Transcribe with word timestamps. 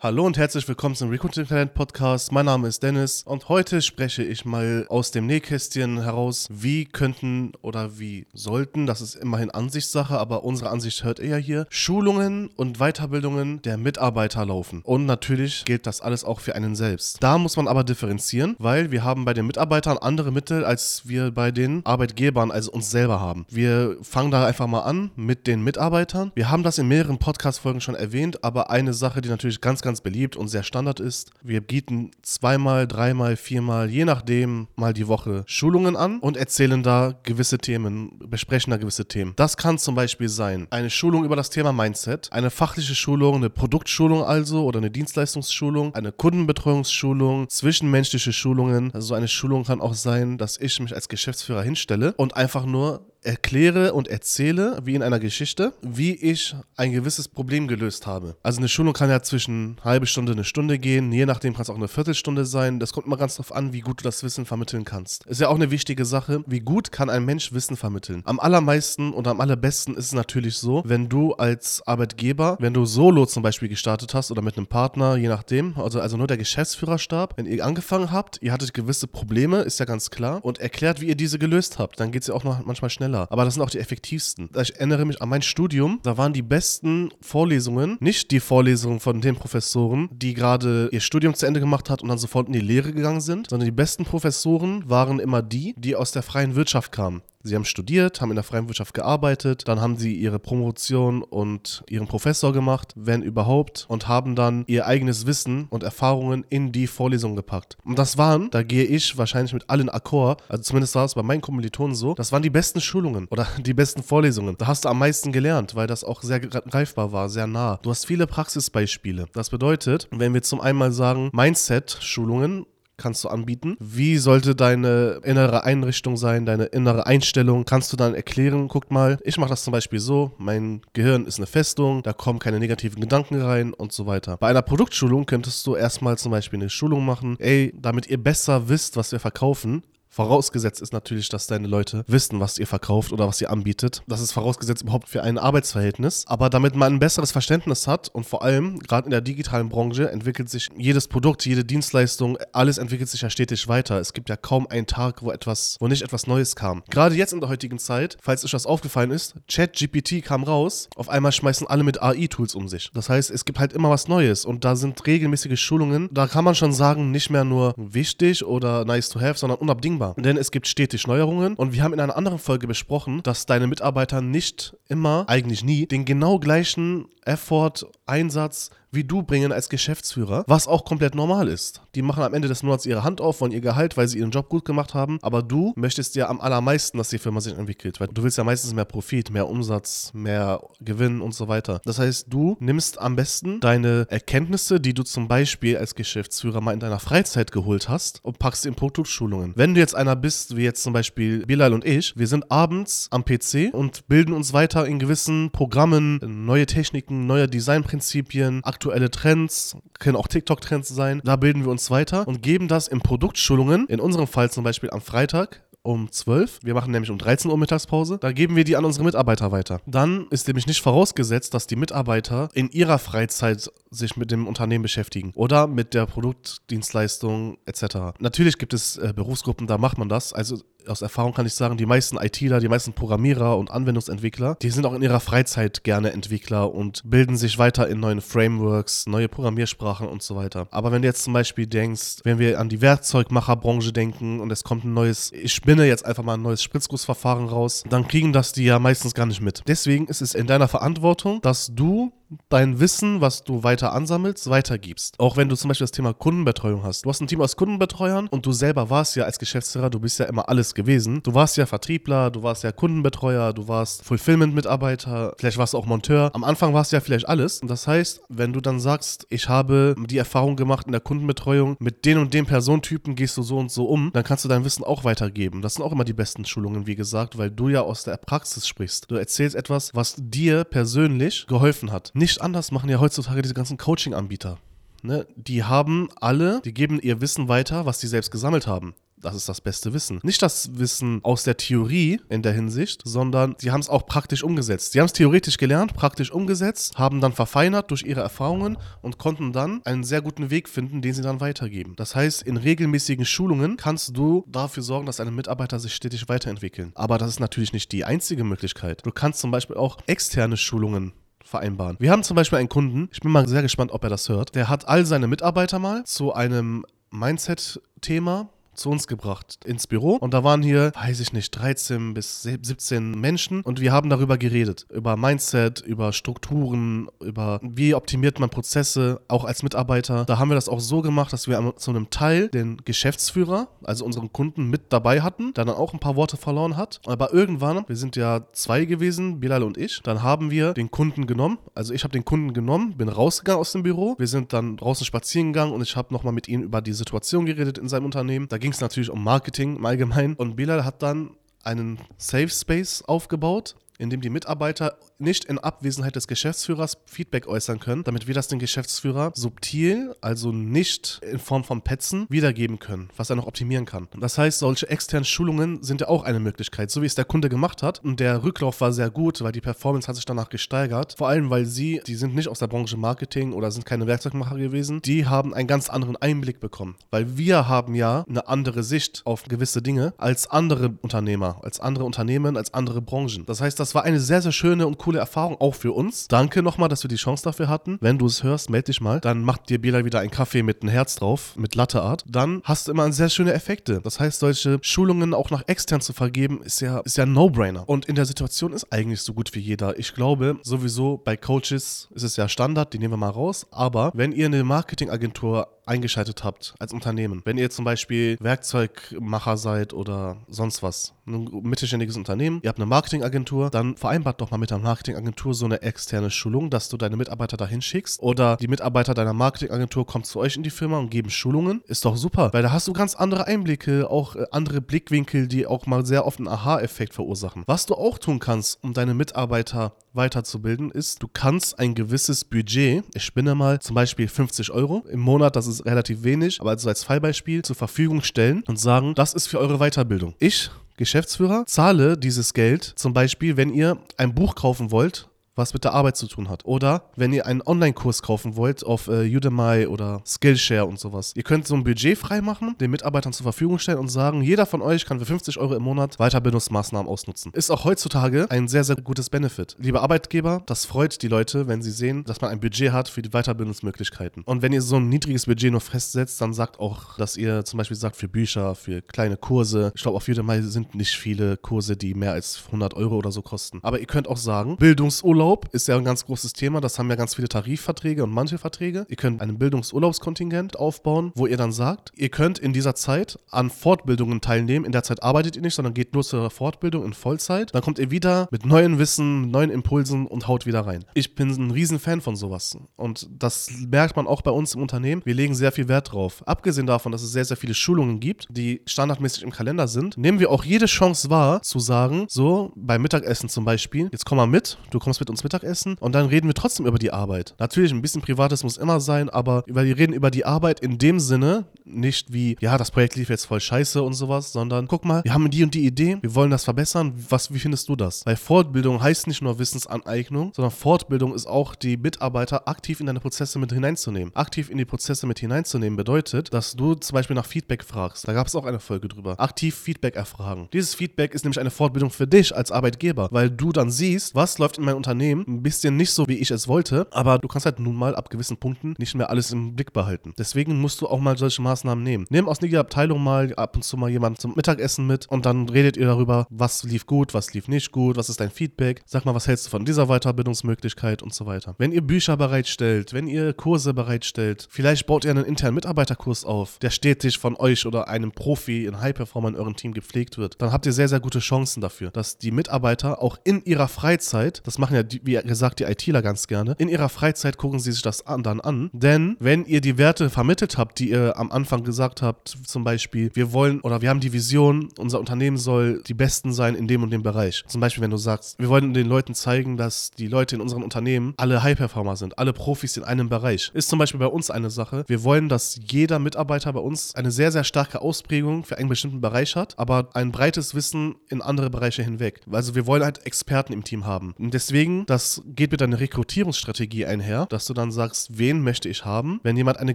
Hallo 0.00 0.24
und 0.24 0.38
herzlich 0.38 0.68
willkommen 0.68 0.94
zum 0.94 1.10
Recruiting 1.10 1.44
Talent 1.44 1.74
Podcast. 1.74 2.30
Mein 2.30 2.46
Name 2.46 2.68
ist 2.68 2.84
Dennis 2.84 3.24
und 3.24 3.48
heute 3.48 3.82
spreche 3.82 4.22
ich 4.22 4.44
mal 4.44 4.86
aus 4.88 5.10
dem 5.10 5.26
Nähkästchen 5.26 6.00
heraus, 6.04 6.46
wie 6.52 6.84
könnten 6.84 7.50
oder 7.62 7.98
wie 7.98 8.28
sollten, 8.32 8.86
das 8.86 9.00
ist 9.00 9.16
immerhin 9.16 9.50
Ansichtssache, 9.50 10.16
aber 10.16 10.44
unsere 10.44 10.70
Ansicht 10.70 11.02
hört 11.02 11.18
eher 11.18 11.38
hier, 11.38 11.66
Schulungen 11.68 12.48
und 12.54 12.78
Weiterbildungen 12.78 13.60
der 13.62 13.76
Mitarbeiter 13.76 14.46
laufen. 14.46 14.82
Und 14.84 15.04
natürlich 15.04 15.64
gilt 15.64 15.84
das 15.84 16.00
alles 16.00 16.22
auch 16.22 16.38
für 16.38 16.54
einen 16.54 16.76
selbst. 16.76 17.20
Da 17.20 17.36
muss 17.36 17.56
man 17.56 17.66
aber 17.66 17.82
differenzieren, 17.82 18.54
weil 18.60 18.92
wir 18.92 19.02
haben 19.02 19.24
bei 19.24 19.34
den 19.34 19.48
Mitarbeitern 19.48 19.98
andere 19.98 20.30
Mittel, 20.30 20.64
als 20.64 21.08
wir 21.08 21.32
bei 21.32 21.50
den 21.50 21.84
Arbeitgebern, 21.84 22.52
also 22.52 22.70
uns 22.70 22.88
selber 22.92 23.20
haben. 23.20 23.46
Wir 23.50 23.96
fangen 24.02 24.30
da 24.30 24.46
einfach 24.46 24.68
mal 24.68 24.82
an 24.82 25.10
mit 25.16 25.48
den 25.48 25.64
Mitarbeitern. 25.64 26.30
Wir 26.36 26.50
haben 26.50 26.62
das 26.62 26.78
in 26.78 26.86
mehreren 26.86 27.18
Podcast-Folgen 27.18 27.80
schon 27.80 27.96
erwähnt, 27.96 28.44
aber 28.44 28.70
eine 28.70 28.94
Sache, 28.94 29.20
die 29.22 29.28
natürlich 29.28 29.60
ganz, 29.60 29.82
ganz 29.82 29.87
ganz 29.88 30.02
beliebt 30.02 30.36
und 30.36 30.48
sehr 30.48 30.64
Standard 30.64 31.00
ist. 31.00 31.30
Wir 31.42 31.62
bieten 31.62 32.10
zweimal, 32.20 32.86
dreimal, 32.86 33.36
viermal, 33.36 33.88
je 33.88 34.04
nachdem 34.04 34.68
mal 34.76 34.92
die 34.92 35.08
Woche 35.08 35.44
Schulungen 35.46 35.96
an 35.96 36.18
und 36.18 36.36
erzählen 36.36 36.82
da 36.82 37.14
gewisse 37.22 37.56
Themen, 37.56 38.18
besprechen 38.18 38.70
da 38.70 38.76
gewisse 38.76 39.06
Themen. 39.06 39.32
Das 39.36 39.56
kann 39.56 39.78
zum 39.78 39.94
Beispiel 39.94 40.28
sein 40.28 40.66
eine 40.68 40.90
Schulung 40.90 41.24
über 41.24 41.36
das 41.36 41.48
Thema 41.48 41.72
Mindset, 41.72 42.30
eine 42.32 42.50
fachliche 42.50 42.94
Schulung, 42.94 43.36
eine 43.36 43.48
Produktschulung 43.48 44.24
also 44.24 44.64
oder 44.64 44.76
eine 44.76 44.90
Dienstleistungsschulung, 44.90 45.94
eine 45.94 46.12
Kundenbetreuungsschulung, 46.12 47.48
zwischenmenschliche 47.48 48.34
Schulungen. 48.34 48.92
Also 48.92 49.14
eine 49.14 49.28
Schulung 49.28 49.64
kann 49.64 49.80
auch 49.80 49.94
sein, 49.94 50.36
dass 50.36 50.60
ich 50.60 50.78
mich 50.80 50.94
als 50.94 51.08
Geschäftsführer 51.08 51.62
hinstelle 51.62 52.12
und 52.18 52.36
einfach 52.36 52.66
nur 52.66 53.06
erkläre 53.22 53.92
und 53.92 54.08
erzähle, 54.08 54.78
wie 54.84 54.94
in 54.94 55.02
einer 55.02 55.18
Geschichte, 55.18 55.72
wie 55.82 56.14
ich 56.14 56.54
ein 56.76 56.92
gewisses 56.92 57.28
Problem 57.28 57.68
gelöst 57.68 58.06
habe. 58.06 58.36
Also 58.42 58.58
eine 58.58 58.68
Schulung 58.68 58.94
kann 58.94 59.10
ja 59.10 59.22
zwischen 59.22 59.76
halbe 59.84 60.06
Stunde, 60.06 60.32
eine 60.32 60.44
Stunde 60.44 60.78
gehen, 60.78 61.12
je 61.12 61.26
nachdem 61.26 61.54
kann 61.54 61.62
es 61.62 61.70
auch 61.70 61.76
eine 61.76 61.88
Viertelstunde 61.88 62.44
sein. 62.44 62.80
Das 62.80 62.92
kommt 62.92 63.06
immer 63.06 63.16
ganz 63.16 63.36
drauf 63.36 63.54
an, 63.54 63.72
wie 63.72 63.80
gut 63.80 64.00
du 64.00 64.04
das 64.04 64.22
Wissen 64.22 64.46
vermitteln 64.46 64.84
kannst. 64.84 65.26
Ist 65.26 65.40
ja 65.40 65.48
auch 65.48 65.56
eine 65.56 65.70
wichtige 65.70 66.04
Sache, 66.04 66.42
wie 66.46 66.60
gut 66.60 66.92
kann 66.92 67.10
ein 67.10 67.24
Mensch 67.24 67.52
Wissen 67.52 67.76
vermitteln. 67.76 68.22
Am 68.24 68.40
allermeisten 68.40 69.12
und 69.12 69.26
am 69.26 69.40
allerbesten 69.40 69.96
ist 69.96 70.06
es 70.06 70.12
natürlich 70.12 70.56
so, 70.56 70.82
wenn 70.86 71.08
du 71.08 71.34
als 71.34 71.82
Arbeitgeber, 71.86 72.56
wenn 72.60 72.74
du 72.74 72.86
solo 72.86 73.26
zum 73.26 73.42
Beispiel 73.42 73.68
gestartet 73.68 74.14
hast 74.14 74.30
oder 74.30 74.42
mit 74.42 74.56
einem 74.56 74.66
Partner, 74.66 75.16
je 75.16 75.28
nachdem, 75.28 75.76
also, 75.76 76.00
also 76.00 76.16
nur 76.16 76.26
der 76.26 76.38
Geschäftsführerstab, 76.38 77.36
wenn 77.36 77.46
ihr 77.46 77.64
angefangen 77.64 78.12
habt, 78.12 78.38
ihr 78.42 78.52
hattet 78.52 78.74
gewisse 78.74 79.06
Probleme, 79.06 79.58
ist 79.58 79.80
ja 79.80 79.86
ganz 79.86 80.10
klar, 80.10 80.44
und 80.44 80.58
erklärt, 80.58 81.00
wie 81.00 81.08
ihr 81.08 81.16
diese 81.16 81.38
gelöst 81.38 81.78
habt, 81.78 82.00
dann 82.00 82.12
geht 82.12 82.22
es 82.22 82.28
ja 82.28 82.34
auch 82.34 82.44
noch 82.44 82.64
manchmal 82.64 82.90
schneller 82.90 83.17
schneller. 83.18 83.32
Aber 83.32 83.44
das 83.44 83.54
sind 83.54 83.62
auch 83.62 83.70
die 83.70 83.78
effektivsten. 83.78 84.50
Ich 84.60 84.76
erinnere 84.76 85.04
mich 85.04 85.20
an 85.22 85.28
mein 85.28 85.42
Studium, 85.42 86.00
da 86.02 86.16
waren 86.16 86.32
die 86.32 86.42
besten 86.42 87.10
Vorlesungen 87.20 87.96
nicht 88.00 88.30
die 88.30 88.40
Vorlesungen 88.40 89.00
von 89.00 89.20
den 89.20 89.36
Professoren, 89.36 90.08
die 90.12 90.34
gerade 90.34 90.88
ihr 90.92 91.00
Studium 91.00 91.34
zu 91.34 91.46
Ende 91.46 91.60
gemacht 91.60 91.90
hat 91.90 92.02
und 92.02 92.08
dann 92.08 92.18
sofort 92.18 92.46
in 92.46 92.52
die 92.52 92.60
Lehre 92.60 92.92
gegangen 92.92 93.20
sind, 93.20 93.50
sondern 93.50 93.66
die 93.66 93.72
besten 93.72 94.04
Professoren 94.04 94.88
waren 94.88 95.18
immer 95.18 95.42
die, 95.42 95.74
die 95.76 95.96
aus 95.96 96.12
der 96.12 96.22
freien 96.22 96.54
Wirtschaft 96.54 96.92
kamen. 96.92 97.22
Sie 97.42 97.54
haben 97.54 97.64
studiert, 97.64 98.20
haben 98.20 98.30
in 98.30 98.34
der 98.34 98.44
freien 98.44 98.68
Wirtschaft 98.68 98.94
gearbeitet, 98.94 99.68
dann 99.68 99.80
haben 99.80 99.96
sie 99.96 100.14
ihre 100.14 100.38
Promotion 100.38 101.22
und 101.22 101.84
ihren 101.88 102.08
Professor 102.08 102.52
gemacht, 102.52 102.92
wenn 102.96 103.22
überhaupt, 103.22 103.86
und 103.88 104.08
haben 104.08 104.34
dann 104.34 104.64
ihr 104.66 104.86
eigenes 104.86 105.26
Wissen 105.26 105.66
und 105.70 105.82
Erfahrungen 105.82 106.44
in 106.48 106.72
die 106.72 106.86
Vorlesung 106.86 107.36
gepackt. 107.36 107.78
Und 107.84 107.98
das 107.98 108.18
waren, 108.18 108.50
da 108.50 108.62
gehe 108.62 108.84
ich 108.84 109.16
wahrscheinlich 109.16 109.52
mit 109.52 109.70
allen 109.70 109.88
Akkord, 109.88 110.42
also 110.48 110.62
zumindest 110.62 110.94
war 110.94 111.04
es 111.04 111.14
bei 111.14 111.22
meinen 111.22 111.40
Kommilitonen 111.40 111.94
so, 111.94 112.14
das 112.14 112.32
waren 112.32 112.42
die 112.42 112.50
besten 112.50 112.80
Schulungen 112.80 113.28
oder 113.30 113.46
die 113.58 113.74
besten 113.74 114.02
Vorlesungen. 114.02 114.56
Da 114.58 114.66
hast 114.66 114.84
du 114.84 114.88
am 114.88 114.98
meisten 114.98 115.32
gelernt, 115.32 115.74
weil 115.74 115.86
das 115.86 116.04
auch 116.04 116.22
sehr 116.22 116.40
greifbar 116.40 117.12
war, 117.12 117.28
sehr 117.28 117.46
nah. 117.46 117.78
Du 117.82 117.90
hast 117.90 118.06
viele 118.06 118.26
Praxisbeispiele. 118.26 119.26
Das 119.32 119.50
bedeutet, 119.50 120.08
wenn 120.10 120.34
wir 120.34 120.42
zum 120.42 120.60
einen 120.60 120.78
mal 120.78 120.92
sagen, 120.92 121.30
Mindset-Schulungen 121.32 122.66
kannst 122.98 123.24
du 123.24 123.28
anbieten. 123.28 123.76
Wie 123.80 124.18
sollte 124.18 124.54
deine 124.54 125.20
innere 125.24 125.64
Einrichtung 125.64 126.16
sein, 126.16 126.44
deine 126.44 126.64
innere 126.66 127.06
Einstellung? 127.06 127.64
Kannst 127.64 127.92
du 127.92 127.96
dann 127.96 128.14
erklären, 128.14 128.68
guck 128.68 128.90
mal, 128.90 129.18
ich 129.24 129.38
mache 129.38 129.50
das 129.50 129.64
zum 129.64 129.72
Beispiel 129.72 130.00
so, 130.00 130.32
mein 130.36 130.82
Gehirn 130.92 131.24
ist 131.24 131.38
eine 131.38 131.46
Festung, 131.46 132.02
da 132.02 132.12
kommen 132.12 132.38
keine 132.38 132.58
negativen 132.58 133.00
Gedanken 133.00 133.40
rein 133.40 133.72
und 133.72 133.92
so 133.92 134.06
weiter. 134.06 134.36
Bei 134.36 134.48
einer 134.48 134.62
Produktschulung 134.62 135.24
könntest 135.24 135.66
du 135.66 135.76
erstmal 135.76 136.18
zum 136.18 136.32
Beispiel 136.32 136.58
eine 136.58 136.68
Schulung 136.68 137.06
machen, 137.06 137.36
ey, 137.38 137.72
damit 137.80 138.08
ihr 138.08 138.22
besser 138.22 138.68
wisst, 138.68 138.96
was 138.96 139.12
wir 139.12 139.20
verkaufen, 139.20 139.82
Vorausgesetzt 140.18 140.82
ist 140.82 140.92
natürlich, 140.92 141.28
dass 141.28 141.46
deine 141.46 141.68
Leute 141.68 142.02
wissen, 142.08 142.40
was 142.40 142.58
ihr 142.58 142.66
verkauft 142.66 143.12
oder 143.12 143.28
was 143.28 143.40
ihr 143.40 143.52
anbietet. 143.52 144.02
Das 144.08 144.20
ist 144.20 144.32
vorausgesetzt 144.32 144.82
überhaupt 144.82 145.08
für 145.08 145.22
ein 145.22 145.38
Arbeitsverhältnis. 145.38 146.24
Aber 146.26 146.50
damit 146.50 146.74
man 146.74 146.94
ein 146.94 146.98
besseres 146.98 147.30
Verständnis 147.30 147.86
hat 147.86 148.08
und 148.08 148.26
vor 148.26 148.42
allem, 148.42 148.80
gerade 148.80 149.04
in 149.04 149.12
der 149.12 149.20
digitalen 149.20 149.68
Branche, 149.68 150.10
entwickelt 150.10 150.50
sich 150.50 150.70
jedes 150.76 151.06
Produkt, 151.06 151.46
jede 151.46 151.64
Dienstleistung, 151.64 152.36
alles 152.52 152.78
entwickelt 152.78 153.08
sich 153.08 153.20
ja 153.20 153.30
stetig 153.30 153.68
weiter. 153.68 154.00
Es 154.00 154.12
gibt 154.12 154.28
ja 154.28 154.36
kaum 154.36 154.66
einen 154.66 154.88
Tag, 154.88 155.22
wo 155.22 155.30
etwas, 155.30 155.76
wo 155.78 155.86
nicht 155.86 156.02
etwas 156.02 156.26
Neues 156.26 156.56
kam. 156.56 156.82
Gerade 156.90 157.14
jetzt 157.14 157.32
in 157.32 157.38
der 157.38 157.48
heutigen 157.48 157.78
Zeit, 157.78 158.16
falls 158.20 158.44
euch 158.44 158.50
das 158.50 158.66
aufgefallen 158.66 159.12
ist, 159.12 159.36
ChatGPT 159.48 160.24
kam 160.24 160.42
raus, 160.42 160.88
auf 160.96 161.08
einmal 161.10 161.30
schmeißen 161.30 161.68
alle 161.68 161.84
mit 161.84 162.02
AI-Tools 162.02 162.56
um 162.56 162.66
sich. 162.66 162.90
Das 162.92 163.08
heißt, 163.08 163.30
es 163.30 163.44
gibt 163.44 163.60
halt 163.60 163.72
immer 163.72 163.90
was 163.90 164.08
Neues 164.08 164.44
und 164.44 164.64
da 164.64 164.74
sind 164.74 165.06
regelmäßige 165.06 165.60
Schulungen. 165.60 166.08
Da 166.10 166.26
kann 166.26 166.42
man 166.42 166.56
schon 166.56 166.72
sagen, 166.72 167.12
nicht 167.12 167.30
mehr 167.30 167.44
nur 167.44 167.72
wichtig 167.76 168.44
oder 168.44 168.84
nice 168.84 169.10
to 169.10 169.20
have, 169.20 169.38
sondern 169.38 169.60
unabdingbar 169.60 170.07
immer. 170.16 170.22
Denn 170.22 170.36
es 170.36 170.50
gibt 170.50 170.66
stetig 170.66 171.06
Neuerungen 171.06 171.54
und 171.54 171.72
wir 171.72 171.82
haben 171.82 171.92
in 171.92 172.00
einer 172.00 172.16
anderen 172.16 172.38
Folge 172.38 172.66
besprochen, 172.66 173.22
dass 173.22 173.46
deine 173.46 173.66
Mitarbeiter 173.66 174.20
nicht 174.20 174.76
immer, 174.88 175.24
eigentlich 175.28 175.64
nie, 175.64 175.86
den 175.86 176.04
genau 176.04 176.38
gleichen 176.38 177.06
Effort, 177.24 177.86
Einsatz 178.06 178.70
wie 178.90 179.04
du 179.04 179.22
bringen 179.22 179.52
als 179.52 179.68
Geschäftsführer, 179.68 180.44
was 180.46 180.66
auch 180.66 180.84
komplett 180.84 181.14
normal 181.14 181.48
ist. 181.48 181.82
Die 181.94 182.02
machen 182.02 182.22
am 182.22 182.34
Ende 182.34 182.48
des 182.48 182.62
Monats 182.62 182.86
ihre 182.86 183.04
Hand 183.04 183.20
auf, 183.20 183.40
wollen 183.40 183.52
ihr 183.52 183.60
Gehalt, 183.60 183.96
weil 183.96 184.08
sie 184.08 184.18
ihren 184.18 184.30
Job 184.30 184.48
gut 184.48 184.64
gemacht 184.64 184.94
haben, 184.94 185.18
aber 185.22 185.42
du 185.42 185.72
möchtest 185.76 186.14
ja 186.16 186.28
am 186.28 186.40
allermeisten, 186.40 186.98
dass 186.98 187.10
die 187.10 187.18
Firma 187.18 187.40
sich 187.40 187.56
entwickelt, 187.56 188.00
weil 188.00 188.08
du 188.08 188.22
willst 188.22 188.38
ja 188.38 188.44
meistens 188.44 188.74
mehr 188.74 188.84
Profit, 188.84 189.30
mehr 189.30 189.48
Umsatz, 189.48 190.10
mehr 190.14 190.60
Gewinn 190.80 191.20
und 191.20 191.34
so 191.34 191.48
weiter. 191.48 191.80
Das 191.84 191.98
heißt, 191.98 192.26
du 192.28 192.56
nimmst 192.60 193.00
am 193.00 193.16
besten 193.16 193.60
deine 193.60 194.06
Erkenntnisse, 194.08 194.80
die 194.80 194.94
du 194.94 195.02
zum 195.02 195.28
Beispiel 195.28 195.76
als 195.76 195.94
Geschäftsführer 195.94 196.60
mal 196.60 196.72
in 196.72 196.80
deiner 196.80 196.98
Freizeit 196.98 197.52
geholt 197.52 197.88
hast 197.88 198.20
und 198.24 198.38
packst 198.38 198.62
sie 198.62 198.68
in 198.68 198.74
Produktschulungen. 198.74 199.52
Wenn 199.56 199.74
du 199.74 199.80
jetzt 199.80 199.94
einer 199.94 200.16
bist, 200.16 200.56
wie 200.56 200.62
jetzt 200.62 200.82
zum 200.82 200.92
Beispiel 200.92 201.44
Bilal 201.46 201.72
und 201.72 201.84
ich, 201.84 202.16
wir 202.16 202.26
sind 202.26 202.50
abends 202.50 203.08
am 203.10 203.24
PC 203.24 203.72
und 203.72 204.06
bilden 204.08 204.32
uns 204.32 204.52
weiter 204.52 204.86
in 204.86 204.98
gewissen 204.98 205.50
Programmen, 205.50 206.20
neue 206.22 206.66
Techniken, 206.66 207.26
neue 207.26 207.48
Designprinzipien, 207.48 208.62
aktuelle 208.78 209.10
Trends, 209.10 209.76
können 209.98 210.16
auch 210.16 210.28
TikTok-Trends 210.28 210.88
sein. 210.88 211.20
Da 211.24 211.34
bilden 211.34 211.64
wir 211.64 211.70
uns 211.72 211.90
weiter 211.90 212.28
und 212.28 212.42
geben 212.42 212.68
das 212.68 212.86
in 212.86 213.00
Produktschulungen, 213.00 213.88
in 213.88 213.98
unserem 213.98 214.28
Fall 214.28 214.52
zum 214.52 214.62
Beispiel 214.62 214.90
am 214.90 215.00
Freitag, 215.00 215.64
um 215.82 216.12
12. 216.12 216.60
Wir 216.62 216.74
machen 216.74 216.92
nämlich 216.92 217.10
um 217.10 217.18
13 217.18 217.50
Uhr 217.50 217.58
Mittagspause. 217.58 218.18
Da 218.20 218.30
geben 218.30 218.54
wir 218.54 218.62
die 218.62 218.76
an 218.76 218.84
unsere 218.84 219.04
Mitarbeiter 219.04 219.50
weiter. 219.50 219.80
Dann 219.86 220.28
ist 220.30 220.46
nämlich 220.46 220.68
nicht 220.68 220.80
vorausgesetzt, 220.80 221.54
dass 221.54 221.66
die 221.66 221.74
Mitarbeiter 221.74 222.50
in 222.54 222.70
ihrer 222.70 223.00
Freizeit 223.00 223.68
sich 223.90 224.16
mit 224.16 224.30
dem 224.30 224.46
Unternehmen 224.46 224.82
beschäftigen 224.82 225.32
oder 225.34 225.66
mit 225.66 225.94
der 225.94 226.06
Produktdienstleistung 226.06 227.58
etc. 227.66 228.18
Natürlich 228.18 228.58
gibt 228.58 228.74
es 228.74 228.96
äh, 228.96 229.12
Berufsgruppen, 229.14 229.66
da 229.66 229.78
macht 229.78 229.98
man 229.98 230.08
das. 230.08 230.32
Also 230.32 230.58
aus 230.88 231.02
Erfahrung 231.02 231.34
kann 231.34 231.46
ich 231.46 231.54
sagen, 231.54 231.76
die 231.76 231.86
meisten 231.86 232.16
ITler, 232.16 232.60
die 232.60 232.68
meisten 232.68 232.92
Programmierer 232.92 233.58
und 233.58 233.70
Anwendungsentwickler, 233.70 234.56
die 234.62 234.70
sind 234.70 234.86
auch 234.86 234.94
in 234.94 235.02
ihrer 235.02 235.20
Freizeit 235.20 235.84
gerne 235.84 236.12
Entwickler 236.12 236.72
und 236.72 237.02
bilden 237.04 237.36
sich 237.36 237.58
weiter 237.58 237.88
in 237.88 238.00
neuen 238.00 238.20
Frameworks, 238.20 239.06
neue 239.06 239.28
Programmiersprachen 239.28 240.08
und 240.08 240.22
so 240.22 240.36
weiter. 240.36 240.66
Aber 240.70 240.92
wenn 240.92 241.02
du 241.02 241.08
jetzt 241.08 241.24
zum 241.24 241.32
Beispiel 241.32 241.66
denkst, 241.66 242.20
wenn 242.24 242.38
wir 242.38 242.58
an 242.58 242.68
die 242.68 242.80
Werkzeugmacherbranche 242.80 243.92
denken 243.92 244.40
und 244.40 244.50
es 244.50 244.64
kommt 244.64 244.84
ein 244.84 244.94
neues, 244.94 245.32
ich 245.32 245.52
spinne 245.52 245.86
jetzt 245.86 246.04
einfach 246.04 246.22
mal 246.22 246.34
ein 246.34 246.42
neues 246.42 246.62
Spritzgussverfahren 246.62 247.48
raus, 247.48 247.84
dann 247.88 248.08
kriegen 248.08 248.32
das 248.32 248.52
die 248.52 248.64
ja 248.64 248.78
meistens 248.78 249.14
gar 249.14 249.26
nicht 249.26 249.40
mit. 249.40 249.62
Deswegen 249.66 250.06
ist 250.06 250.22
es 250.22 250.34
in 250.34 250.46
deiner 250.46 250.68
Verantwortung, 250.68 251.40
dass 251.42 251.74
du 251.74 252.12
dein 252.48 252.80
Wissen, 252.80 253.20
was 253.20 253.44
du 253.44 253.62
weiter 253.62 253.92
ansammelst, 253.92 254.48
weitergibst. 254.50 255.18
Auch 255.18 255.36
wenn 255.36 255.48
du 255.48 255.56
zum 255.56 255.68
Beispiel 255.68 255.84
das 255.84 255.92
Thema 255.92 256.12
Kundenbetreuung 256.12 256.82
hast. 256.82 257.04
Du 257.04 257.10
hast 257.10 257.20
ein 257.20 257.26
Team 257.26 257.40
aus 257.40 257.56
Kundenbetreuern 257.56 258.28
und 258.28 258.46
du 258.46 258.52
selber 258.52 258.90
warst 258.90 259.16
ja 259.16 259.24
als 259.24 259.38
Geschäftsführer, 259.38 259.90
du 259.90 260.00
bist 260.00 260.18
ja 260.18 260.26
immer 260.26 260.48
alles 260.48 260.74
gewesen. 260.74 261.22
Du 261.22 261.34
warst 261.34 261.56
ja 261.56 261.66
Vertriebler, 261.66 262.30
du 262.30 262.42
warst 262.42 262.64
ja 262.64 262.72
Kundenbetreuer, 262.72 263.52
du 263.52 263.68
warst 263.68 264.04
Fulfillment-Mitarbeiter, 264.04 265.34
vielleicht 265.38 265.58
warst 265.58 265.74
du 265.74 265.78
auch 265.78 265.86
Monteur. 265.86 266.30
Am 266.34 266.44
Anfang 266.44 266.74
warst 266.74 266.92
du 266.92 266.96
ja 266.96 267.00
vielleicht 267.00 267.28
alles. 267.28 267.60
Und 267.60 267.68
das 267.68 267.86
heißt, 267.86 268.22
wenn 268.28 268.52
du 268.52 268.60
dann 268.60 268.80
sagst, 268.80 269.26
ich 269.30 269.48
habe 269.48 269.94
die 269.98 270.18
Erfahrung 270.18 270.56
gemacht 270.56 270.86
in 270.86 270.92
der 270.92 271.00
Kundenbetreuung, 271.00 271.76
mit 271.80 272.04
den 272.04 272.18
und 272.18 272.34
den 272.34 272.46
Personentypen 272.46 273.14
gehst 273.14 273.36
du 273.36 273.42
so 273.42 273.58
und 273.58 273.70
so 273.70 273.86
um, 273.86 274.10
dann 274.12 274.24
kannst 274.24 274.44
du 274.44 274.48
dein 274.48 274.64
Wissen 274.64 274.84
auch 274.84 275.04
weitergeben. 275.04 275.62
Das 275.62 275.74
sind 275.74 275.84
auch 275.84 275.92
immer 275.92 276.04
die 276.04 276.12
besten 276.12 276.44
Schulungen, 276.44 276.86
wie 276.86 276.96
gesagt, 276.96 277.38
weil 277.38 277.50
du 277.50 277.68
ja 277.68 277.82
aus 277.82 278.04
der 278.04 278.16
Praxis 278.16 278.66
sprichst. 278.66 279.10
Du 279.10 279.16
erzählst 279.16 279.56
etwas, 279.56 279.90
was 279.94 280.14
dir 280.18 280.64
persönlich 280.64 281.46
geholfen 281.46 281.92
hat. 281.92 282.12
Nicht 282.18 282.40
anders 282.40 282.72
machen 282.72 282.90
ja 282.90 282.98
heutzutage 282.98 283.42
diese 283.42 283.54
ganzen 283.54 283.76
Coaching-Anbieter. 283.76 284.58
Ne? 285.02 285.24
Die 285.36 285.62
haben 285.62 286.08
alle, 286.20 286.60
die 286.64 286.74
geben 286.74 286.98
ihr 287.00 287.20
Wissen 287.20 287.46
weiter, 287.46 287.86
was 287.86 288.00
sie 288.00 288.08
selbst 288.08 288.32
gesammelt 288.32 288.66
haben. 288.66 288.96
das 289.20 289.36
ist 289.36 289.48
das 289.48 289.60
beste 289.60 289.92
Wissen. 289.92 290.18
Nicht 290.24 290.42
das 290.42 290.78
Wissen 290.78 291.20
aus 291.22 291.44
der 291.44 291.56
Theorie 291.56 292.20
in 292.28 292.42
der 292.42 292.52
Hinsicht, 292.52 293.02
sondern 293.04 293.54
sie 293.58 293.70
haben 293.70 293.80
es 293.80 293.88
auch 293.88 294.04
praktisch 294.06 294.42
umgesetzt. 294.42 294.90
Sie 294.90 294.98
haben 294.98 295.06
es 295.06 295.12
theoretisch 295.12 295.58
gelernt, 295.58 295.94
praktisch 295.94 296.32
umgesetzt, 296.32 296.98
haben 296.98 297.20
dann 297.20 297.32
verfeinert 297.32 297.92
durch 297.92 298.02
ihre 298.02 298.20
Erfahrungen 298.20 298.78
und 299.00 299.18
konnten 299.18 299.52
dann 299.52 299.80
einen 299.84 300.02
sehr 300.02 300.20
guten 300.20 300.50
Weg 300.50 300.68
finden, 300.68 301.02
den 301.02 301.14
sie 301.14 301.22
dann 301.22 301.40
weitergeben. 301.40 301.94
Das 301.94 302.16
heißt, 302.16 302.42
in 302.42 302.56
regelmäßigen 302.56 303.26
Schulungen 303.26 303.76
kannst 303.76 304.16
du 304.16 304.44
dafür 304.48 304.82
sorgen, 304.82 305.06
dass 305.06 305.18
deine 305.18 305.30
Mitarbeiter 305.30 305.78
sich 305.78 305.94
stetig 305.94 306.28
weiterentwickeln. 306.28 306.90
Aber 306.96 307.16
das 307.16 307.28
ist 307.28 307.40
natürlich 307.40 307.72
nicht 307.72 307.92
die 307.92 308.04
einzige 308.04 308.42
Möglichkeit. 308.42 309.06
Du 309.06 309.12
kannst 309.12 309.38
zum 309.38 309.52
Beispiel 309.52 309.76
auch 309.76 309.98
externe 310.08 310.56
Schulungen 310.56 311.12
vereinbaren. 311.48 311.96
Wir 311.98 312.10
haben 312.10 312.22
zum 312.22 312.34
Beispiel 312.34 312.58
einen 312.58 312.68
Kunden, 312.68 313.08
ich 313.12 313.20
bin 313.20 313.32
mal 313.32 313.48
sehr 313.48 313.62
gespannt, 313.62 313.92
ob 313.92 314.04
er 314.04 314.10
das 314.10 314.28
hört, 314.28 314.54
der 314.54 314.68
hat 314.68 314.86
all 314.86 315.06
seine 315.06 315.26
Mitarbeiter 315.26 315.78
mal 315.78 316.04
zu 316.04 316.34
einem 316.34 316.84
Mindset-Thema 317.10 318.50
zu 318.78 318.90
uns 318.90 319.06
gebracht 319.06 319.58
ins 319.64 319.86
Büro 319.86 320.14
und 320.16 320.32
da 320.32 320.44
waren 320.44 320.62
hier, 320.62 320.92
weiß 320.94 321.20
ich 321.20 321.32
nicht, 321.32 321.50
13 321.50 322.14
bis 322.14 322.42
17 322.42 323.12
Menschen 323.12 323.62
und 323.62 323.80
wir 323.80 323.92
haben 323.92 324.08
darüber 324.08 324.38
geredet. 324.38 324.86
Über 324.90 325.16
Mindset, 325.16 325.80
über 325.80 326.12
Strukturen, 326.12 327.08
über 327.20 327.60
wie 327.62 327.94
optimiert 327.94 328.38
man 328.38 328.50
Prozesse, 328.50 329.20
auch 329.28 329.44
als 329.44 329.62
Mitarbeiter. 329.62 330.24
Da 330.24 330.38
haben 330.38 330.50
wir 330.50 330.54
das 330.54 330.68
auch 330.68 330.80
so 330.80 331.02
gemacht, 331.02 331.32
dass 331.32 331.48
wir 331.48 331.74
zu 331.76 331.90
einem 331.90 332.10
Teil 332.10 332.48
den 332.48 332.78
Geschäftsführer, 332.84 333.68
also 333.82 334.04
unseren 334.04 334.32
Kunden, 334.32 334.70
mit 334.70 334.92
dabei 334.92 335.22
hatten, 335.22 335.52
der 335.54 335.64
dann 335.64 335.74
auch 335.74 335.92
ein 335.92 336.00
paar 336.00 336.16
Worte 336.16 336.36
verloren 336.36 336.76
hat. 336.76 337.00
Aber 337.06 337.32
irgendwann, 337.32 337.84
wir 337.88 337.96
sind 337.96 338.16
ja 338.16 338.46
zwei 338.52 338.84
gewesen, 338.84 339.40
Bilal 339.40 339.62
und 339.62 339.76
ich, 339.76 340.00
dann 340.02 340.22
haben 340.22 340.50
wir 340.50 340.72
den 340.74 340.90
Kunden 340.90 341.26
genommen. 341.26 341.58
Also 341.74 341.92
ich 341.92 342.04
habe 342.04 342.12
den 342.12 342.24
Kunden 342.24 342.52
genommen, 342.52 342.96
bin 342.96 343.08
rausgegangen 343.08 343.60
aus 343.60 343.72
dem 343.72 343.82
Büro. 343.82 344.14
Wir 344.18 344.28
sind 344.28 344.52
dann 344.52 344.76
draußen 344.76 345.04
spazieren 345.04 345.52
gegangen 345.52 345.72
und 345.72 345.82
ich 345.82 345.96
habe 345.96 346.12
nochmal 346.14 346.32
mit 346.32 346.48
ihm 346.48 346.62
über 346.62 346.80
die 346.80 346.92
Situation 346.92 347.46
geredet 347.46 347.78
in 347.78 347.88
seinem 347.88 348.04
Unternehmen. 348.04 348.48
Da 348.48 348.58
ging 348.58 348.67
ging 348.68 348.74
es 348.74 348.82
natürlich 348.82 349.08
um 349.08 349.24
Marketing 349.24 349.76
im 349.76 349.86
Allgemeinen. 349.86 350.34
Und 350.34 350.56
Bilal 350.56 350.84
hat 350.84 351.02
dann 351.02 351.30
einen 351.64 351.98
Safe 352.18 352.50
Space 352.50 353.00
aufgebaut, 353.00 353.76
in 353.98 354.10
dem 354.10 354.20
die 354.20 354.30
Mitarbeiter 354.30 354.96
nicht 355.18 355.44
in 355.44 355.58
Abwesenheit 355.58 356.16
des 356.16 356.28
Geschäftsführers 356.28 356.98
Feedback 357.06 357.46
äußern 357.46 357.80
können, 357.80 358.04
damit 358.04 358.26
wir 358.26 358.34
das 358.34 358.48
den 358.48 358.58
Geschäftsführer 358.58 359.32
subtil, 359.34 360.14
also 360.20 360.52
nicht 360.52 361.20
in 361.22 361.38
Form 361.38 361.64
von 361.64 361.82
Petzen, 361.82 362.26
wiedergeben 362.28 362.78
können, 362.78 363.10
was 363.16 363.30
er 363.30 363.36
noch 363.36 363.46
optimieren 363.46 363.84
kann. 363.84 364.08
Das 364.18 364.38
heißt, 364.38 364.60
solche 364.60 364.88
externen 364.88 365.24
Schulungen 365.24 365.82
sind 365.82 366.00
ja 366.00 366.08
auch 366.08 366.22
eine 366.22 366.40
Möglichkeit, 366.40 366.90
so 366.90 367.02
wie 367.02 367.06
es 367.06 367.16
der 367.16 367.24
Kunde 367.24 367.48
gemacht 367.48 367.82
hat. 367.82 368.02
Und 368.04 368.20
der 368.20 368.44
Rücklauf 368.44 368.80
war 368.80 368.92
sehr 368.92 369.10
gut, 369.10 369.42
weil 369.42 369.52
die 369.52 369.60
Performance 369.60 370.06
hat 370.06 370.16
sich 370.16 370.24
danach 370.24 370.48
gesteigert. 370.48 371.14
Vor 371.18 371.28
allem, 371.28 371.50
weil 371.50 371.66
sie, 371.66 372.00
die 372.06 372.14
sind 372.14 372.34
nicht 372.34 372.48
aus 372.48 372.60
der 372.60 372.68
Branche 372.68 372.96
Marketing 372.96 373.52
oder 373.52 373.70
sind 373.70 373.84
keine 373.84 374.06
Werkzeugmacher 374.06 374.56
gewesen, 374.56 375.02
die 375.02 375.26
haben 375.26 375.54
einen 375.54 375.66
ganz 375.66 375.90
anderen 375.90 376.16
Einblick 376.16 376.60
bekommen. 376.60 376.96
Weil 377.10 377.36
wir 377.36 377.68
haben 377.68 377.94
ja 377.94 378.24
eine 378.28 378.46
andere 378.46 378.82
Sicht 378.82 379.22
auf 379.24 379.44
gewisse 379.44 379.82
Dinge 379.82 380.14
als 380.18 380.46
andere 380.46 380.96
Unternehmer, 381.02 381.60
als 381.62 381.80
andere 381.80 382.04
Unternehmen, 382.04 382.56
als 382.56 382.72
andere 382.72 383.02
Branchen. 383.02 383.44
Das 383.46 383.60
heißt, 383.60 383.80
das 383.80 383.87
war 383.94 384.04
eine 384.04 384.20
sehr, 384.20 384.42
sehr 384.42 384.52
schöne 384.52 384.86
und 384.86 384.98
coole 384.98 385.18
Erfahrung, 385.18 385.60
auch 385.60 385.74
für 385.74 385.92
uns. 385.92 386.28
Danke 386.28 386.62
nochmal, 386.62 386.88
dass 386.88 387.04
wir 387.04 387.08
die 387.08 387.16
Chance 387.16 387.44
dafür 387.44 387.68
hatten. 387.68 387.98
Wenn 388.00 388.18
du 388.18 388.26
es 388.26 388.42
hörst, 388.42 388.70
melde 388.70 388.86
dich 388.86 389.00
mal. 389.00 389.20
Dann 389.20 389.42
macht 389.42 389.68
dir 389.68 389.80
Bilal 389.80 390.04
wieder 390.04 390.20
einen 390.20 390.30
Kaffee 390.30 390.62
mit 390.62 390.82
einem 390.82 390.90
Herz 390.90 391.16
drauf, 391.16 391.54
mit 391.56 391.74
Latteart. 391.74 392.24
Dann 392.26 392.60
hast 392.64 392.88
du 392.88 392.92
immer 392.92 393.10
sehr 393.12 393.28
schöne 393.28 393.52
Effekte. 393.52 394.00
Das 394.02 394.20
heißt, 394.20 394.40
solche 394.40 394.78
Schulungen 394.82 395.34
auch 395.34 395.50
nach 395.50 395.62
extern 395.66 396.00
zu 396.00 396.12
vergeben, 396.12 396.62
ist 396.62 396.80
ja, 396.80 397.00
ist 397.00 397.16
ja 397.16 397.24
ein 397.24 397.32
No-Brainer. 397.32 397.88
Und 397.88 398.06
in 398.06 398.14
der 398.14 398.26
Situation 398.26 398.72
ist 398.72 398.92
eigentlich 398.92 399.22
so 399.22 399.34
gut 399.34 399.54
wie 399.54 399.60
jeder. 399.60 399.98
Ich 399.98 400.14
glaube, 400.14 400.58
sowieso 400.62 401.18
bei 401.18 401.36
Coaches 401.36 402.08
ist 402.14 402.22
es 402.22 402.36
ja 402.36 402.48
Standard, 402.48 402.92
die 402.92 402.98
nehmen 402.98 403.14
wir 403.14 403.18
mal 403.18 403.30
raus. 403.30 403.66
Aber 403.70 404.12
wenn 404.14 404.32
ihr 404.32 404.46
eine 404.46 404.64
Marketingagentur 404.64 405.68
eingeschaltet 405.88 406.44
habt 406.44 406.74
als 406.78 406.92
Unternehmen, 406.92 407.40
wenn 407.44 407.58
ihr 407.58 407.70
zum 407.70 407.84
Beispiel 407.84 408.36
Werkzeugmacher 408.40 409.56
seid 409.56 409.94
oder 409.94 410.36
sonst 410.48 410.82
was, 410.82 411.14
ein 411.26 411.48
mittelständiges 411.62 412.16
Unternehmen, 412.16 412.60
ihr 412.62 412.68
habt 412.68 412.78
eine 412.78 412.86
Marketingagentur, 412.86 413.70
dann 413.78 413.96
vereinbart 413.96 414.40
doch 414.40 414.50
mal 414.50 414.58
mit 414.58 414.70
der 414.70 414.78
Marketingagentur 414.78 415.54
so 415.54 415.64
eine 415.64 415.82
externe 415.82 416.30
Schulung, 416.30 416.68
dass 416.68 416.88
du 416.88 416.96
deine 416.96 417.16
Mitarbeiter 417.16 417.56
dahin 417.56 417.80
schickst 417.80 418.20
oder 418.20 418.56
die 418.56 418.68
Mitarbeiter 418.68 419.14
deiner 419.14 419.32
Marketingagentur 419.32 420.04
kommen 420.04 420.24
zu 420.24 420.40
euch 420.40 420.56
in 420.56 420.62
die 420.62 420.70
Firma 420.70 420.98
und 420.98 421.10
geben 421.10 421.30
Schulungen. 421.30 421.82
Ist 421.86 422.04
doch 422.04 422.16
super, 422.16 422.52
weil 422.52 422.62
da 422.62 422.72
hast 422.72 422.88
du 422.88 422.92
ganz 422.92 423.14
andere 423.14 423.46
Einblicke, 423.46 424.10
auch 424.10 424.34
äh, 424.34 424.46
andere 424.50 424.80
Blickwinkel, 424.80 425.46
die 425.46 425.66
auch 425.66 425.86
mal 425.86 426.04
sehr 426.04 426.26
oft 426.26 426.38
einen 426.38 426.48
Aha-Effekt 426.48 427.14
verursachen. 427.14 427.62
Was 427.66 427.86
du 427.86 427.94
auch 427.94 428.18
tun 428.18 428.40
kannst, 428.40 428.82
um 428.82 428.94
deine 428.94 429.14
Mitarbeiter 429.14 429.92
weiterzubilden, 430.12 430.90
ist, 430.90 431.22
du 431.22 431.28
kannst 431.32 431.78
ein 431.78 431.94
gewisses 431.94 432.44
Budget, 432.44 433.04
ich 433.14 433.22
spinne 433.22 433.54
mal 433.54 433.80
zum 433.80 433.94
Beispiel 433.94 434.26
50 434.26 434.72
Euro 434.72 435.04
im 435.08 435.20
Monat, 435.20 435.54
das 435.54 435.68
ist 435.68 435.86
relativ 435.86 436.24
wenig, 436.24 436.60
aber 436.60 436.70
also 436.70 436.88
als 436.88 437.04
Fallbeispiel 437.04 437.62
zur 437.62 437.76
Verfügung 437.76 438.22
stellen 438.22 438.64
und 438.66 438.80
sagen, 438.80 439.14
das 439.14 439.34
ist 439.34 439.46
für 439.46 439.60
eure 439.60 439.78
Weiterbildung. 439.78 440.34
Ich 440.40 440.70
Geschäftsführer, 440.98 441.64
zahle 441.66 442.18
dieses 442.18 442.52
Geld. 442.52 442.92
Zum 442.96 443.14
Beispiel, 443.14 443.56
wenn 443.56 443.72
ihr 443.72 443.96
ein 444.18 444.34
Buch 444.34 444.54
kaufen 444.54 444.90
wollt 444.90 445.27
was 445.58 445.74
mit 445.74 445.84
der 445.84 445.92
Arbeit 445.92 446.16
zu 446.16 446.26
tun 446.26 446.48
hat. 446.48 446.64
Oder 446.64 447.02
wenn 447.16 447.32
ihr 447.32 447.46
einen 447.46 447.60
Online-Kurs 447.60 448.22
kaufen 448.22 448.56
wollt 448.56 448.84
auf 448.84 449.08
äh, 449.08 449.28
Udemy 449.36 449.86
oder 449.86 450.22
Skillshare 450.24 450.86
und 450.86 450.98
sowas. 450.98 451.32
Ihr 451.36 451.42
könnt 451.42 451.66
so 451.66 451.74
ein 451.74 451.84
Budget 451.84 452.16
freimachen, 452.16 452.76
den 452.78 452.90
Mitarbeitern 452.90 453.32
zur 453.32 453.44
Verfügung 453.44 453.78
stellen 453.78 453.98
und 453.98 454.08
sagen, 454.08 454.42
jeder 454.42 454.66
von 454.66 454.80
euch 454.80 455.04
kann 455.04 455.18
für 455.18 455.26
50 455.26 455.58
Euro 455.58 455.74
im 455.74 455.82
Monat 455.82 456.16
Weiterbildungsmaßnahmen 456.16 457.08
ausnutzen. 457.08 457.52
Ist 457.52 457.70
auch 457.70 457.84
heutzutage 457.84 458.50
ein 458.50 458.68
sehr, 458.68 458.84
sehr 458.84 458.96
gutes 458.96 459.28
Benefit. 459.30 459.76
Liebe 459.78 460.00
Arbeitgeber, 460.00 460.62
das 460.66 460.86
freut 460.86 461.20
die 461.22 461.28
Leute, 461.28 461.66
wenn 461.66 461.82
sie 461.82 461.90
sehen, 461.90 462.24
dass 462.24 462.40
man 462.40 462.50
ein 462.50 462.60
Budget 462.60 462.92
hat 462.92 463.08
für 463.08 463.22
die 463.22 463.30
Weiterbildungsmöglichkeiten. 463.30 464.44
Und 464.44 464.62
wenn 464.62 464.72
ihr 464.72 464.82
so 464.82 464.96
ein 464.96 465.08
niedriges 465.08 465.46
Budget 465.46 465.72
nur 465.72 465.80
festsetzt, 465.80 466.40
dann 466.40 466.54
sagt 466.54 466.78
auch, 466.78 467.16
dass 467.16 467.36
ihr 467.36 467.64
zum 467.64 467.78
Beispiel 467.78 467.96
sagt, 467.96 468.16
für 468.16 468.28
Bücher, 468.28 468.74
für 468.74 469.02
kleine 469.02 469.36
Kurse. 469.36 469.92
Ich 469.94 470.02
glaube, 470.02 470.16
auf 470.16 470.28
Udemy 470.28 470.62
sind 470.62 470.94
nicht 470.94 471.16
viele 471.16 471.56
Kurse, 471.56 471.96
die 471.96 472.14
mehr 472.14 472.32
als 472.32 472.62
100 472.66 472.94
Euro 472.94 473.16
oder 473.16 473.32
so 473.32 473.42
kosten. 473.42 473.80
Aber 473.82 473.98
ihr 473.98 474.06
könnt 474.06 474.28
auch 474.28 474.36
sagen, 474.36 474.76
Bildungsurlaub 474.76 475.47
Urlaub 475.48 475.70
ist 475.72 475.88
ja 475.88 475.96
ein 475.96 476.04
ganz 476.04 476.26
großes 476.26 476.52
Thema. 476.52 476.82
Das 476.82 476.98
haben 476.98 477.08
ja 477.08 477.16
ganz 477.16 477.34
viele 477.34 477.48
Tarifverträge 477.48 478.22
und 478.22 478.30
manche 478.30 478.58
Verträge. 478.58 479.06
Ihr 479.08 479.16
könnt 479.16 479.40
einen 479.40 479.58
Bildungsurlaubskontingent 479.58 480.78
aufbauen, 480.78 481.32
wo 481.34 481.46
ihr 481.46 481.56
dann 481.56 481.72
sagt, 481.72 482.12
ihr 482.16 482.28
könnt 482.28 482.58
in 482.58 482.74
dieser 482.74 482.94
Zeit 482.94 483.38
an 483.50 483.70
Fortbildungen 483.70 484.42
teilnehmen. 484.42 484.84
In 484.84 484.92
der 484.92 485.04
Zeit 485.04 485.22
arbeitet 485.22 485.56
ihr 485.56 485.62
nicht, 485.62 485.74
sondern 485.74 485.94
geht 485.94 486.12
nur 486.12 486.22
zur 486.22 486.50
Fortbildung 486.50 487.02
in 487.06 487.14
Vollzeit. 487.14 487.74
Dann 487.74 487.80
kommt 487.80 487.98
ihr 487.98 488.10
wieder 488.10 488.46
mit 488.50 488.66
neuen 488.66 488.98
Wissen, 488.98 489.50
neuen 489.50 489.70
Impulsen 489.70 490.26
und 490.26 490.48
haut 490.48 490.66
wieder 490.66 490.82
rein. 490.82 491.06
Ich 491.14 491.34
bin 491.34 491.48
ein 491.48 491.70
Riesenfan 491.70 492.20
von 492.20 492.36
sowas. 492.36 492.76
Und 492.96 493.26
das 493.30 493.70
merkt 493.88 494.16
man 494.16 494.26
auch 494.26 494.42
bei 494.42 494.50
uns 494.50 494.74
im 494.74 494.82
Unternehmen. 494.82 495.22
Wir 495.24 495.32
legen 495.32 495.54
sehr 495.54 495.72
viel 495.72 495.88
Wert 495.88 496.12
drauf. 496.12 496.46
Abgesehen 496.46 496.86
davon, 496.86 497.10
dass 497.10 497.22
es 497.22 497.32
sehr, 497.32 497.46
sehr 497.46 497.56
viele 497.56 497.72
Schulungen 497.72 498.20
gibt, 498.20 498.48
die 498.50 498.82
standardmäßig 498.84 499.44
im 499.44 499.50
Kalender 499.50 499.88
sind, 499.88 500.18
nehmen 500.18 500.40
wir 500.40 500.50
auch 500.50 500.64
jede 500.64 500.84
Chance 500.84 501.30
wahr, 501.30 501.62
zu 501.62 501.78
sagen, 501.78 502.26
so 502.28 502.70
beim 502.76 503.00
Mittagessen 503.00 503.48
zum 503.48 503.64
Beispiel, 503.64 504.10
jetzt 504.12 504.26
komm 504.26 504.36
mal 504.36 504.46
mit, 504.46 504.76
du 504.90 504.98
kommst 504.98 505.20
mit 505.20 505.30
uns 505.30 505.37
abends 505.38 505.44
Mittagessen 505.44 505.96
und 506.00 506.14
dann 506.14 506.26
reden 506.26 506.46
wir 506.46 506.54
trotzdem 506.54 506.86
über 506.86 506.98
die 506.98 507.12
Arbeit. 507.12 507.54
Natürlich, 507.58 507.92
ein 507.92 508.02
bisschen 508.02 508.22
Privates 508.22 508.62
muss 508.64 508.76
immer 508.76 509.00
sein, 509.00 509.28
aber 509.28 509.64
wir 509.66 509.96
reden 509.96 510.12
über 510.12 510.30
die 510.30 510.44
Arbeit 510.44 510.80
in 510.80 510.98
dem 510.98 511.20
Sinne, 511.20 511.66
nicht 511.84 512.32
wie, 512.32 512.56
ja, 512.60 512.76
das 512.76 512.90
Projekt 512.90 513.16
lief 513.16 513.28
jetzt 513.28 513.46
voll 513.46 513.60
scheiße 513.60 514.02
und 514.02 514.14
sowas, 514.14 514.52
sondern 514.52 514.88
guck 514.88 515.04
mal, 515.04 515.24
wir 515.24 515.32
haben 515.32 515.48
die 515.50 515.62
und 515.62 515.74
die 515.74 515.86
Idee, 515.86 516.18
wir 516.20 516.34
wollen 516.34 516.50
das 516.50 516.64
verbessern. 516.64 517.14
Was, 517.28 517.52
wie 517.52 517.58
findest 517.58 517.88
du 517.88 517.96
das? 517.96 518.24
Weil 518.26 518.36
Fortbildung 518.36 519.02
heißt 519.02 519.26
nicht 519.26 519.42
nur 519.42 519.58
Wissensaneignung, 519.58 520.52
sondern 520.54 520.70
Fortbildung 520.70 521.34
ist 521.34 521.46
auch 521.46 521.74
die 521.74 521.96
Mitarbeiter 521.96 522.68
aktiv 522.68 523.00
in 523.00 523.06
deine 523.06 523.20
Prozesse 523.20 523.58
mit 523.58 523.72
hineinzunehmen. 523.72 524.34
Aktiv 524.34 524.70
in 524.70 524.78
die 524.78 524.84
Prozesse 524.84 525.26
mit 525.26 525.38
hineinzunehmen 525.38 525.96
bedeutet, 525.96 526.52
dass 526.52 526.74
du 526.74 526.94
zum 526.94 527.14
Beispiel 527.14 527.36
nach 527.36 527.46
Feedback 527.46 527.84
fragst. 527.84 528.26
Da 528.28 528.32
gab 528.32 528.46
es 528.46 528.54
auch 528.54 528.66
eine 528.66 528.80
Folge 528.80 529.08
drüber. 529.08 529.38
Aktiv 529.38 529.74
Feedback 529.74 530.16
erfragen. 530.16 530.68
Dieses 530.72 530.94
Feedback 530.94 531.34
ist 531.34 531.44
nämlich 531.44 531.60
eine 531.60 531.70
Fortbildung 531.70 532.10
für 532.10 532.26
dich 532.26 532.54
als 532.54 532.70
Arbeitgeber, 532.70 533.28
weil 533.30 533.50
du 533.50 533.72
dann 533.72 533.90
siehst, 533.90 534.34
was 534.34 534.58
läuft 534.58 534.78
in 534.78 534.84
meinem 534.84 534.96
Unternehmen 534.96 535.17
ein 535.20 535.62
bisschen 535.62 535.96
nicht 535.96 536.12
so, 536.12 536.26
wie 536.28 536.38
ich 536.38 536.50
es 536.50 536.68
wollte, 536.68 537.06
aber 537.10 537.38
du 537.38 537.48
kannst 537.48 537.66
halt 537.66 537.78
nun 537.78 537.96
mal 537.96 538.14
ab 538.14 538.30
gewissen 538.30 538.56
Punkten 538.56 538.94
nicht 538.98 539.14
mehr 539.14 539.30
alles 539.30 539.52
im 539.52 539.74
Blick 539.74 539.92
behalten. 539.92 540.34
Deswegen 540.38 540.80
musst 540.80 541.00
du 541.00 541.06
auch 541.08 541.20
mal 541.20 541.36
solche 541.36 541.62
Maßnahmen 541.62 542.02
nehmen. 542.02 542.26
Nimm 542.30 542.48
aus 542.48 542.58
jeder 542.60 542.80
Abteilung 542.80 543.22
mal 543.22 543.54
ab 543.54 543.76
und 543.76 543.82
zu 543.82 543.96
mal 543.96 544.10
jemanden 544.10 544.38
zum 544.38 544.54
Mittagessen 544.54 545.06
mit 545.06 545.26
und 545.28 545.46
dann 545.46 545.68
redet 545.68 545.96
ihr 545.96 546.06
darüber, 546.06 546.46
was 546.50 546.82
lief 546.84 547.06
gut, 547.06 547.34
was 547.34 547.54
lief 547.54 547.68
nicht 547.68 547.92
gut, 547.92 548.16
was 548.16 548.28
ist 548.28 548.40
dein 548.40 548.50
Feedback, 548.50 549.02
sag 549.06 549.24
mal, 549.24 549.34
was 549.34 549.46
hältst 549.46 549.66
du 549.66 549.70
von 549.70 549.84
dieser 549.84 550.06
Weiterbildungsmöglichkeit 550.06 551.22
und 551.22 551.34
so 551.34 551.46
weiter. 551.46 551.74
Wenn 551.78 551.92
ihr 551.92 552.02
Bücher 552.02 552.36
bereitstellt, 552.36 553.12
wenn 553.12 553.26
ihr 553.26 553.52
Kurse 553.52 553.94
bereitstellt, 553.94 554.66
vielleicht 554.70 555.06
baut 555.06 555.24
ihr 555.24 555.30
einen 555.30 555.44
internen 555.44 555.74
Mitarbeiterkurs 555.74 556.44
auf, 556.44 556.78
der 556.78 556.90
stetig 556.90 557.38
von 557.38 557.56
euch 557.56 557.86
oder 557.86 558.08
einem 558.08 558.32
Profi, 558.32 558.86
ein 558.86 559.00
High-Performer 559.00 559.48
in 559.48 559.56
eurem 559.56 559.76
Team 559.76 559.92
gepflegt 559.92 560.38
wird, 560.38 560.60
dann 560.60 560.72
habt 560.72 560.86
ihr 560.86 560.92
sehr, 560.92 561.08
sehr 561.08 561.20
gute 561.20 561.38
Chancen 561.38 561.80
dafür, 561.80 562.10
dass 562.10 562.38
die 562.38 562.50
Mitarbeiter 562.50 563.22
auch 563.22 563.38
in 563.44 563.64
ihrer 563.64 563.88
Freizeit, 563.88 564.60
das 564.64 564.78
machen 564.78 564.94
ja 564.94 565.02
die, 565.08 565.20
wie 565.24 565.34
gesagt, 565.34 565.80
die 565.80 565.84
ITler 565.84 566.22
ganz 566.22 566.46
gerne. 566.46 566.74
In 566.78 566.88
ihrer 566.88 567.08
Freizeit 567.08 567.56
gucken 567.56 567.80
sie 567.80 567.92
sich 567.92 568.02
das 568.02 568.26
an, 568.26 568.42
dann 568.42 568.60
an. 568.60 568.90
Denn 568.92 569.36
wenn 569.40 569.64
ihr 569.64 569.80
die 569.80 569.98
Werte 569.98 570.30
vermittelt 570.30 570.78
habt, 570.78 570.98
die 570.98 571.10
ihr 571.10 571.36
am 571.36 571.50
Anfang 571.50 571.82
gesagt 571.84 572.22
habt, 572.22 572.56
zum 572.64 572.84
Beispiel, 572.84 573.30
wir 573.34 573.52
wollen 573.52 573.80
oder 573.80 574.02
wir 574.02 574.10
haben 574.10 574.20
die 574.20 574.32
Vision, 574.32 574.90
unser 574.98 575.18
Unternehmen 575.18 575.56
soll 575.56 576.02
die 576.06 576.14
Besten 576.14 576.52
sein 576.52 576.74
in 576.74 576.86
dem 576.86 577.02
und 577.02 577.10
dem 577.10 577.22
Bereich. 577.22 577.64
Zum 577.66 577.80
Beispiel, 577.80 578.02
wenn 578.02 578.10
du 578.10 578.16
sagst, 578.16 578.58
wir 578.58 578.68
wollen 578.68 578.94
den 578.94 579.06
Leuten 579.06 579.34
zeigen, 579.34 579.76
dass 579.76 580.10
die 580.10 580.26
Leute 580.26 580.56
in 580.56 580.60
unseren 580.60 580.82
Unternehmen 580.82 581.34
alle 581.36 581.62
High-Performer 581.62 582.16
sind, 582.16 582.38
alle 582.38 582.52
Profis 582.52 582.96
in 582.96 583.04
einem 583.04 583.28
Bereich. 583.28 583.70
Ist 583.74 583.88
zum 583.88 583.98
Beispiel 583.98 584.20
bei 584.20 584.26
uns 584.26 584.50
eine 584.50 584.70
Sache. 584.70 585.04
Wir 585.08 585.24
wollen, 585.24 585.48
dass 585.48 585.80
jeder 585.90 586.18
Mitarbeiter 586.18 586.72
bei 586.72 586.80
uns 586.80 587.14
eine 587.14 587.30
sehr, 587.30 587.52
sehr 587.52 587.64
starke 587.64 588.00
Ausprägung 588.00 588.64
für 588.64 588.78
einen 588.78 588.88
bestimmten 588.88 589.20
Bereich 589.20 589.56
hat, 589.56 589.78
aber 589.78 590.10
ein 590.14 590.32
breites 590.32 590.74
Wissen 590.74 591.16
in 591.28 591.42
andere 591.42 591.70
Bereiche 591.70 592.02
hinweg. 592.02 592.40
Also 592.50 592.74
wir 592.74 592.86
wollen 592.86 593.02
halt 593.02 593.26
Experten 593.26 593.72
im 593.72 593.84
Team 593.84 594.06
haben. 594.06 594.34
Und 594.38 594.54
deswegen, 594.54 594.97
das 595.06 595.42
geht 595.46 595.72
mit 595.72 595.82
einer 595.82 596.00
Rekrutierungsstrategie 596.00 597.06
einher, 597.06 597.46
dass 597.46 597.66
du 597.66 597.74
dann 597.74 597.92
sagst, 597.92 598.38
wen 598.38 598.62
möchte 598.62 598.88
ich 598.88 599.04
haben? 599.04 599.40
Wenn 599.42 599.56
jemand 599.56 599.78
eine 599.78 599.94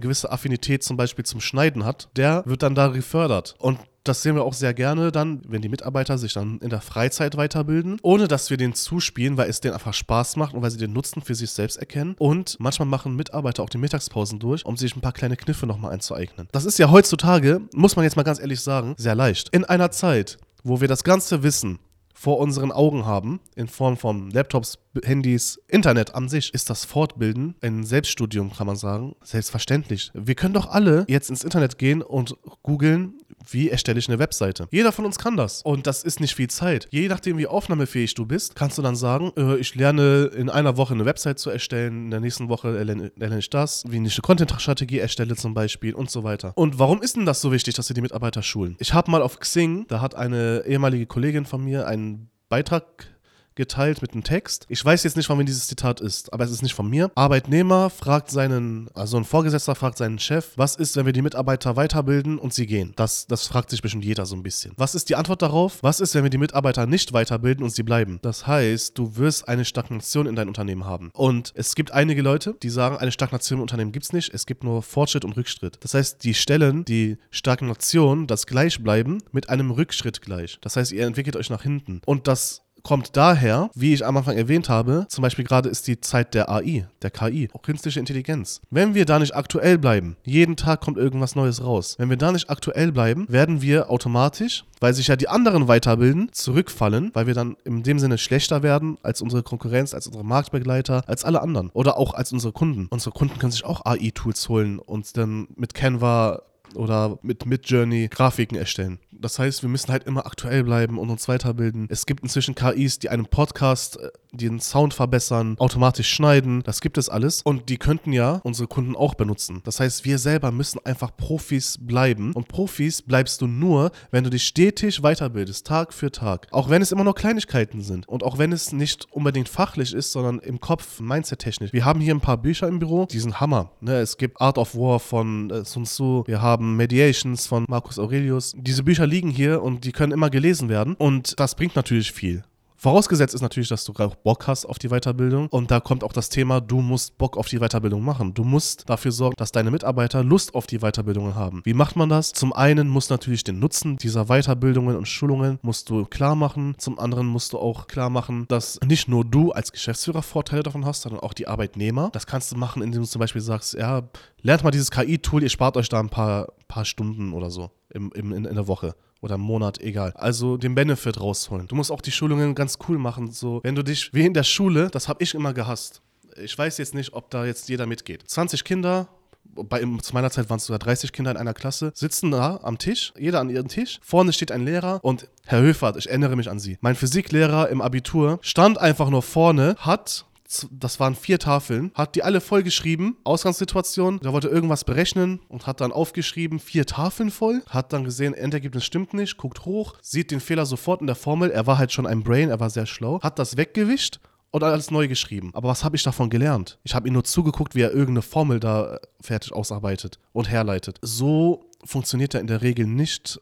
gewisse 0.00 0.30
Affinität 0.30 0.82
zum 0.82 0.96
Beispiel 0.96 1.24
zum 1.24 1.40
Schneiden 1.40 1.84
hat, 1.84 2.08
der 2.16 2.42
wird 2.46 2.62
dann 2.62 2.74
da 2.74 2.88
gefördert. 2.88 3.54
Und 3.58 3.78
das 4.04 4.20
sehen 4.20 4.34
wir 4.34 4.44
auch 4.44 4.52
sehr 4.52 4.74
gerne 4.74 5.10
dann, 5.10 5.40
wenn 5.48 5.62
die 5.62 5.70
Mitarbeiter 5.70 6.18
sich 6.18 6.34
dann 6.34 6.58
in 6.58 6.68
der 6.68 6.82
Freizeit 6.82 7.38
weiterbilden, 7.38 7.98
ohne 8.02 8.28
dass 8.28 8.50
wir 8.50 8.58
den 8.58 8.74
zuspielen, 8.74 9.38
weil 9.38 9.48
es 9.48 9.60
denen 9.60 9.72
einfach 9.72 9.94
Spaß 9.94 10.36
macht 10.36 10.54
und 10.54 10.60
weil 10.60 10.70
sie 10.70 10.76
den 10.76 10.92
Nutzen 10.92 11.22
für 11.22 11.34
sich 11.34 11.50
selbst 11.50 11.76
erkennen. 11.76 12.14
Und 12.18 12.56
manchmal 12.60 12.86
machen 12.86 13.16
Mitarbeiter 13.16 13.62
auch 13.62 13.70
die 13.70 13.78
Mittagspausen 13.78 14.38
durch, 14.38 14.66
um 14.66 14.76
sich 14.76 14.94
ein 14.94 15.00
paar 15.00 15.12
kleine 15.12 15.36
Kniffe 15.36 15.66
nochmal 15.66 15.92
einzueignen. 15.92 16.48
Das 16.52 16.66
ist 16.66 16.78
ja 16.78 16.90
heutzutage, 16.90 17.62
muss 17.74 17.96
man 17.96 18.04
jetzt 18.04 18.16
mal 18.16 18.24
ganz 18.24 18.40
ehrlich 18.40 18.60
sagen, 18.60 18.94
sehr 18.98 19.14
leicht. 19.14 19.48
In 19.50 19.64
einer 19.64 19.90
Zeit, 19.90 20.36
wo 20.62 20.82
wir 20.82 20.88
das 20.88 21.02
ganze 21.02 21.42
Wissen 21.42 21.78
vor 22.12 22.38
unseren 22.38 22.72
Augen 22.72 23.06
haben, 23.06 23.40
in 23.56 23.68
Form 23.68 23.96
von 23.96 24.30
Laptops, 24.30 24.78
Handys, 25.02 25.60
Internet 25.68 26.14
an 26.14 26.28
sich, 26.28 26.52
ist 26.54 26.70
das 26.70 26.84
Fortbilden 26.84 27.54
ein 27.60 27.84
Selbststudium, 27.84 28.52
kann 28.52 28.66
man 28.66 28.76
sagen, 28.76 29.16
selbstverständlich. 29.22 30.10
Wir 30.14 30.34
können 30.34 30.54
doch 30.54 30.70
alle 30.70 31.04
jetzt 31.08 31.30
ins 31.30 31.44
Internet 31.44 31.78
gehen 31.78 32.02
und 32.02 32.36
googeln, 32.62 33.14
wie 33.50 33.70
erstelle 33.70 33.98
ich 33.98 34.08
eine 34.08 34.18
Webseite. 34.18 34.68
Jeder 34.70 34.92
von 34.92 35.04
uns 35.04 35.18
kann 35.18 35.36
das. 35.36 35.62
Und 35.62 35.86
das 35.86 36.02
ist 36.02 36.20
nicht 36.20 36.34
viel 36.34 36.48
Zeit. 36.48 36.88
Je 36.90 37.08
nachdem, 37.08 37.38
wie 37.38 37.46
aufnahmefähig 37.46 38.14
du 38.14 38.26
bist, 38.26 38.56
kannst 38.56 38.78
du 38.78 38.82
dann 38.82 38.96
sagen, 38.96 39.32
äh, 39.36 39.56
ich 39.56 39.74
lerne 39.74 40.30
in 40.34 40.48
einer 40.48 40.76
Woche 40.76 40.94
eine 40.94 41.04
Website 41.04 41.38
zu 41.38 41.50
erstellen, 41.50 42.04
in 42.04 42.10
der 42.10 42.20
nächsten 42.20 42.48
Woche 42.48 42.82
lerne, 42.82 43.12
lerne 43.16 43.38
ich 43.38 43.50
das, 43.50 43.84
wie 43.86 43.96
ich 43.96 44.14
eine 44.14 44.22
Content-Strategie 44.22 44.98
erstelle 44.98 45.36
zum 45.36 45.54
Beispiel 45.54 45.94
und 45.94 46.10
so 46.10 46.24
weiter. 46.24 46.52
Und 46.56 46.78
warum 46.78 47.02
ist 47.02 47.16
denn 47.16 47.26
das 47.26 47.40
so 47.40 47.52
wichtig, 47.52 47.74
dass 47.74 47.88
wir 47.88 47.94
die 47.94 48.00
Mitarbeiter 48.00 48.42
schulen? 48.42 48.76
Ich 48.78 48.94
habe 48.94 49.10
mal 49.10 49.22
auf 49.22 49.38
Xing, 49.38 49.86
da 49.88 50.00
hat 50.00 50.14
eine 50.14 50.64
ehemalige 50.66 51.06
Kollegin 51.06 51.44
von 51.44 51.62
mir 51.62 51.86
einen 51.86 52.30
Beitrag 52.48 53.13
geteilt 53.54 54.02
mit 54.02 54.12
einem 54.12 54.24
Text. 54.24 54.66
Ich 54.68 54.84
weiß 54.84 55.02
jetzt 55.04 55.16
nicht, 55.16 55.26
von 55.26 55.38
wem 55.38 55.46
dieses 55.46 55.66
Zitat 55.66 56.00
ist, 56.00 56.32
aber 56.32 56.44
es 56.44 56.50
ist 56.50 56.62
nicht 56.62 56.74
von 56.74 56.88
mir. 56.88 57.10
Arbeitnehmer 57.14 57.90
fragt 57.90 58.30
seinen, 58.30 58.88
also 58.94 59.16
ein 59.16 59.24
Vorgesetzter 59.24 59.74
fragt 59.74 59.98
seinen 59.98 60.18
Chef, 60.18 60.52
was 60.56 60.76
ist, 60.76 60.96
wenn 60.96 61.06
wir 61.06 61.12
die 61.12 61.22
Mitarbeiter 61.22 61.76
weiterbilden 61.76 62.38
und 62.38 62.52
sie 62.52 62.66
gehen? 62.66 62.92
Das, 62.96 63.26
das 63.26 63.46
fragt 63.46 63.70
sich 63.70 63.82
bestimmt 63.82 64.04
jeder 64.04 64.26
so 64.26 64.36
ein 64.36 64.42
bisschen. 64.42 64.72
Was 64.76 64.94
ist 64.94 65.08
die 65.08 65.16
Antwort 65.16 65.42
darauf? 65.42 65.82
Was 65.82 66.00
ist, 66.00 66.14
wenn 66.14 66.22
wir 66.22 66.30
die 66.30 66.38
Mitarbeiter 66.38 66.86
nicht 66.86 67.12
weiterbilden 67.12 67.64
und 67.64 67.70
sie 67.70 67.82
bleiben? 67.82 68.18
Das 68.22 68.46
heißt, 68.46 68.98
du 68.98 69.16
wirst 69.16 69.48
eine 69.48 69.64
Stagnation 69.64 70.26
in 70.26 70.36
deinem 70.36 70.48
Unternehmen 70.48 70.84
haben. 70.84 71.10
Und 71.14 71.52
es 71.54 71.74
gibt 71.74 71.92
einige 71.92 72.22
Leute, 72.22 72.56
die 72.62 72.70
sagen, 72.70 72.96
eine 72.96 73.12
Stagnation 73.12 73.58
im 73.58 73.62
Unternehmen 73.62 73.92
gibt 73.92 74.06
es 74.06 74.12
nicht, 74.12 74.32
es 74.34 74.46
gibt 74.46 74.64
nur 74.64 74.82
Fortschritt 74.82 75.24
und 75.24 75.36
Rückschritt. 75.36 75.78
Das 75.80 75.94
heißt, 75.94 76.24
die 76.24 76.34
stellen 76.34 76.84
die 76.84 77.18
Stagnation, 77.30 78.26
das 78.26 78.46
Gleichbleiben, 78.46 79.22
mit 79.32 79.48
einem 79.48 79.70
Rückschritt 79.70 80.22
gleich. 80.22 80.58
Das 80.60 80.76
heißt, 80.76 80.92
ihr 80.92 81.06
entwickelt 81.06 81.36
euch 81.36 81.50
nach 81.50 81.62
hinten. 81.62 82.00
Und 82.04 82.28
das 82.28 82.64
kommt 82.84 83.16
daher, 83.16 83.70
wie 83.74 83.94
ich 83.94 84.04
am 84.04 84.16
Anfang 84.16 84.36
erwähnt 84.36 84.68
habe, 84.68 85.06
zum 85.08 85.22
Beispiel 85.22 85.44
gerade 85.44 85.68
ist 85.68 85.88
die 85.88 86.00
Zeit 86.00 86.34
der 86.34 86.50
AI, 86.50 86.86
der 87.02 87.10
KI, 87.10 87.48
auch 87.52 87.62
künstliche 87.62 87.98
Intelligenz. 87.98 88.60
Wenn 88.70 88.94
wir 88.94 89.06
da 89.06 89.18
nicht 89.18 89.34
aktuell 89.34 89.78
bleiben, 89.78 90.16
jeden 90.22 90.56
Tag 90.56 90.82
kommt 90.82 90.98
irgendwas 90.98 91.34
Neues 91.34 91.64
raus. 91.64 91.96
Wenn 91.98 92.10
wir 92.10 92.18
da 92.18 92.30
nicht 92.30 92.50
aktuell 92.50 92.92
bleiben, 92.92 93.26
werden 93.28 93.62
wir 93.62 93.90
automatisch, 93.90 94.64
weil 94.80 94.92
sich 94.92 95.08
ja 95.08 95.16
die 95.16 95.28
anderen 95.28 95.66
weiterbilden, 95.66 96.28
zurückfallen, 96.32 97.10
weil 97.14 97.26
wir 97.26 97.34
dann 97.34 97.56
in 97.64 97.82
dem 97.82 97.98
Sinne 97.98 98.18
schlechter 98.18 98.62
werden 98.62 98.98
als 99.02 99.22
unsere 99.22 99.42
Konkurrenz, 99.42 99.94
als 99.94 100.06
unsere 100.06 100.24
Marktbegleiter, 100.24 101.02
als 101.06 101.24
alle 101.24 101.40
anderen 101.40 101.70
oder 101.70 101.96
auch 101.96 102.12
als 102.12 102.32
unsere 102.32 102.52
Kunden. 102.52 102.86
Unsere 102.90 103.12
Kunden 103.12 103.38
können 103.38 103.52
sich 103.52 103.64
auch 103.64 103.86
AI-Tools 103.86 104.48
holen 104.50 104.78
und 104.78 105.16
dann 105.16 105.48
mit 105.56 105.72
Canva 105.72 106.42
oder 106.76 107.18
mit 107.22 107.46
Midjourney 107.46 108.08
Grafiken 108.08 108.56
erstellen. 108.56 108.98
Das 109.10 109.38
heißt, 109.38 109.62
wir 109.62 109.70
müssen 109.70 109.90
halt 109.90 110.04
immer 110.04 110.26
aktuell 110.26 110.64
bleiben 110.64 110.98
und 110.98 111.10
uns 111.10 111.28
weiterbilden. 111.28 111.86
Es 111.88 112.06
gibt 112.06 112.22
inzwischen 112.22 112.54
KIs, 112.54 112.98
die 112.98 113.08
einen 113.08 113.26
Podcast, 113.26 113.98
äh, 113.98 114.10
den 114.32 114.60
Sound 114.60 114.94
verbessern, 114.94 115.56
automatisch 115.58 116.10
schneiden. 116.10 116.62
Das 116.64 116.80
gibt 116.80 116.98
es 116.98 117.08
alles. 117.08 117.42
Und 117.42 117.68
die 117.68 117.76
könnten 117.76 118.12
ja 118.12 118.40
unsere 118.42 118.66
Kunden 118.68 118.96
auch 118.96 119.14
benutzen. 119.14 119.62
Das 119.64 119.80
heißt, 119.80 120.04
wir 120.04 120.18
selber 120.18 120.50
müssen 120.50 120.84
einfach 120.84 121.16
Profis 121.16 121.78
bleiben. 121.80 122.32
Und 122.32 122.48
Profis 122.48 123.02
bleibst 123.02 123.40
du 123.40 123.46
nur, 123.46 123.92
wenn 124.10 124.24
du 124.24 124.30
dich 124.30 124.44
stetig 124.44 125.00
weiterbildest, 125.02 125.66
Tag 125.66 125.94
für 125.94 126.10
Tag. 126.10 126.48
Auch 126.50 126.68
wenn 126.68 126.82
es 126.82 126.92
immer 126.92 127.04
nur 127.04 127.14
Kleinigkeiten 127.14 127.80
sind. 127.80 128.08
Und 128.08 128.24
auch 128.24 128.38
wenn 128.38 128.52
es 128.52 128.72
nicht 128.72 129.06
unbedingt 129.12 129.48
fachlich 129.48 129.94
ist, 129.94 130.12
sondern 130.12 130.40
im 130.40 130.60
Kopf, 130.60 131.00
mindset-technisch. 131.00 131.72
Wir 131.72 131.84
haben 131.84 132.00
hier 132.00 132.14
ein 132.14 132.20
paar 132.20 132.38
Bücher 132.38 132.66
im 132.66 132.80
Büro, 132.80 133.06
die 133.06 133.20
sind 133.20 133.40
Hammer. 133.40 133.70
Ne? 133.80 134.00
Es 134.00 134.16
gibt 134.16 134.40
Art 134.40 134.58
of 134.58 134.74
War 134.74 134.98
von 134.98 135.50
äh, 135.50 135.64
Sun 135.64 135.84
Tzu. 135.84 136.24
Wir 136.26 136.42
haben 136.42 136.63
Mediations 136.64 137.46
von 137.46 137.64
Marcus 137.68 137.98
Aurelius. 137.98 138.52
Diese 138.56 138.82
Bücher 138.82 139.06
liegen 139.06 139.30
hier 139.30 139.62
und 139.62 139.84
die 139.84 139.92
können 139.92 140.12
immer 140.12 140.30
gelesen 140.30 140.68
werden. 140.68 140.94
Und 140.94 141.38
das 141.38 141.54
bringt 141.54 141.76
natürlich 141.76 142.12
viel. 142.12 142.44
Vorausgesetzt 142.84 143.34
ist 143.34 143.40
natürlich, 143.40 143.70
dass 143.70 143.86
du 143.86 143.94
auch 143.94 144.14
Bock 144.14 144.46
hast 144.46 144.66
auf 144.66 144.78
die 144.78 144.90
Weiterbildung. 144.90 145.46
Und 145.48 145.70
da 145.70 145.80
kommt 145.80 146.04
auch 146.04 146.12
das 146.12 146.28
Thema, 146.28 146.60
du 146.60 146.82
musst 146.82 147.16
Bock 147.16 147.38
auf 147.38 147.48
die 147.48 147.58
Weiterbildung 147.58 148.04
machen. 148.04 148.34
Du 148.34 148.44
musst 148.44 148.90
dafür 148.90 149.10
sorgen, 149.10 149.36
dass 149.38 149.52
deine 149.52 149.70
Mitarbeiter 149.70 150.22
Lust 150.22 150.54
auf 150.54 150.66
die 150.66 150.80
Weiterbildungen 150.80 151.34
haben. 151.34 151.62
Wie 151.64 151.72
macht 151.72 151.96
man 151.96 152.10
das? 152.10 152.34
Zum 152.34 152.52
einen 152.52 152.88
musst 152.88 153.08
du 153.08 153.14
natürlich 153.14 153.42
den 153.42 153.58
Nutzen 153.58 153.96
dieser 153.96 154.26
Weiterbildungen 154.26 154.96
und 154.96 155.08
Schulungen 155.08 155.58
musst 155.62 155.88
du 155.88 156.04
klar 156.04 156.34
machen. 156.34 156.74
Zum 156.76 156.98
anderen 156.98 157.26
musst 157.26 157.54
du 157.54 157.58
auch 157.58 157.86
klar 157.86 158.10
machen, 158.10 158.44
dass 158.48 158.78
nicht 158.86 159.08
nur 159.08 159.24
du 159.24 159.52
als 159.52 159.72
Geschäftsführer 159.72 160.20
Vorteile 160.20 160.62
davon 160.62 160.84
hast, 160.84 161.00
sondern 161.00 161.22
auch 161.22 161.32
die 161.32 161.48
Arbeitnehmer. 161.48 162.10
Das 162.12 162.26
kannst 162.26 162.52
du 162.52 162.56
machen, 162.56 162.82
indem 162.82 163.00
du 163.00 163.08
zum 163.08 163.20
Beispiel 163.20 163.40
sagst, 163.40 163.72
ja, 163.72 164.02
lernt 164.44 164.62
mal 164.62 164.70
dieses 164.70 164.92
KI-Tool, 164.92 165.42
ihr 165.42 165.48
spart 165.48 165.76
euch 165.76 165.88
da 165.88 165.98
ein 165.98 166.10
paar, 166.10 166.52
paar 166.68 166.84
Stunden 166.84 167.32
oder 167.32 167.50
so 167.50 167.70
im, 167.90 168.12
im, 168.14 168.32
in, 168.32 168.44
in 168.44 168.54
der 168.54 168.68
Woche 168.68 168.94
oder 169.20 169.34
einen 169.34 169.42
Monat, 169.42 169.80
egal. 169.80 170.12
Also 170.16 170.56
den 170.56 170.74
Benefit 170.74 171.18
rausholen. 171.18 171.66
Du 171.66 171.74
musst 171.74 171.90
auch 171.90 172.02
die 172.02 172.12
Schulungen 172.12 172.54
ganz 172.54 172.78
cool 172.88 172.98
machen. 172.98 173.32
So, 173.32 173.60
wenn 173.64 173.74
du 173.74 173.82
dich, 173.82 174.12
wie 174.12 174.26
in 174.26 174.34
der 174.34 174.44
Schule, 174.44 174.90
das 174.90 175.08
habe 175.08 175.22
ich 175.22 175.34
immer 175.34 175.54
gehasst. 175.54 176.02
Ich 176.36 176.56
weiß 176.56 176.78
jetzt 176.78 176.94
nicht, 176.94 177.14
ob 177.14 177.30
da 177.30 177.46
jetzt 177.46 177.68
jeder 177.68 177.86
mitgeht. 177.86 178.22
20 178.26 178.64
Kinder, 178.64 179.08
bei, 179.44 179.80
zu 180.02 180.12
meiner 180.12 180.30
Zeit 180.30 180.50
waren 180.50 180.58
es 180.58 180.66
sogar 180.66 180.78
30 180.78 181.12
Kinder 181.12 181.30
in 181.30 181.36
einer 181.36 181.54
Klasse, 181.54 181.92
sitzen 181.94 182.30
da 182.30 182.60
am 182.62 182.76
Tisch, 182.76 183.14
jeder 183.18 183.40
an 183.40 183.48
ihrem 183.48 183.68
Tisch. 183.68 183.98
Vorne 184.02 184.32
steht 184.32 184.52
ein 184.52 184.64
Lehrer 184.64 185.00
und 185.02 185.28
Herr 185.46 185.60
Höfert, 185.62 185.96
ich 185.96 186.08
erinnere 186.08 186.36
mich 186.36 186.50
an 186.50 186.58
Sie. 186.58 186.76
Mein 186.80 186.96
Physiklehrer 186.96 187.68
im 187.68 187.80
Abitur 187.80 188.38
stand 188.42 188.78
einfach 188.78 189.08
nur 189.08 189.22
vorne, 189.22 189.76
hat 189.78 190.26
das 190.70 191.00
waren 191.00 191.14
vier 191.14 191.38
Tafeln, 191.38 191.92
hat 191.94 192.14
die 192.14 192.22
alle 192.22 192.40
vollgeschrieben, 192.40 193.16
Ausgangssituation, 193.24 194.20
der 194.20 194.32
wollte 194.32 194.48
irgendwas 194.48 194.84
berechnen 194.84 195.40
und 195.48 195.66
hat 195.66 195.80
dann 195.80 195.92
aufgeschrieben, 195.92 196.58
vier 196.58 196.86
Tafeln 196.86 197.30
voll, 197.30 197.62
hat 197.68 197.92
dann 197.92 198.04
gesehen, 198.04 198.34
Endergebnis 198.34 198.84
stimmt 198.84 199.14
nicht, 199.14 199.36
guckt 199.36 199.64
hoch, 199.64 199.94
sieht 200.02 200.30
den 200.30 200.40
Fehler 200.40 200.66
sofort 200.66 201.00
in 201.00 201.06
der 201.06 201.16
Formel, 201.16 201.50
er 201.50 201.66
war 201.66 201.78
halt 201.78 201.92
schon 201.92 202.06
ein 202.06 202.22
Brain, 202.22 202.50
er 202.50 202.60
war 202.60 202.70
sehr 202.70 202.86
schlau, 202.86 203.20
hat 203.22 203.38
das 203.38 203.56
weggewischt 203.56 204.20
und 204.54 204.62
alles 204.62 204.92
neu 204.92 205.08
geschrieben. 205.08 205.50
Aber 205.52 205.68
was 205.68 205.82
habe 205.82 205.96
ich 205.96 206.04
davon 206.04 206.30
gelernt? 206.30 206.78
Ich 206.84 206.94
habe 206.94 207.08
ihm 207.08 207.14
nur 207.14 207.24
zugeguckt, 207.24 207.74
wie 207.74 207.80
er 207.80 207.90
irgendeine 207.90 208.22
Formel 208.22 208.60
da 208.60 209.00
fertig 209.20 209.52
ausarbeitet 209.52 210.20
und 210.32 210.48
herleitet. 210.48 210.98
So 211.02 211.70
funktioniert 211.84 212.34
er 212.34 212.40
in 212.40 212.46
der 212.46 212.62
Regel 212.62 212.86
nicht 212.86 213.40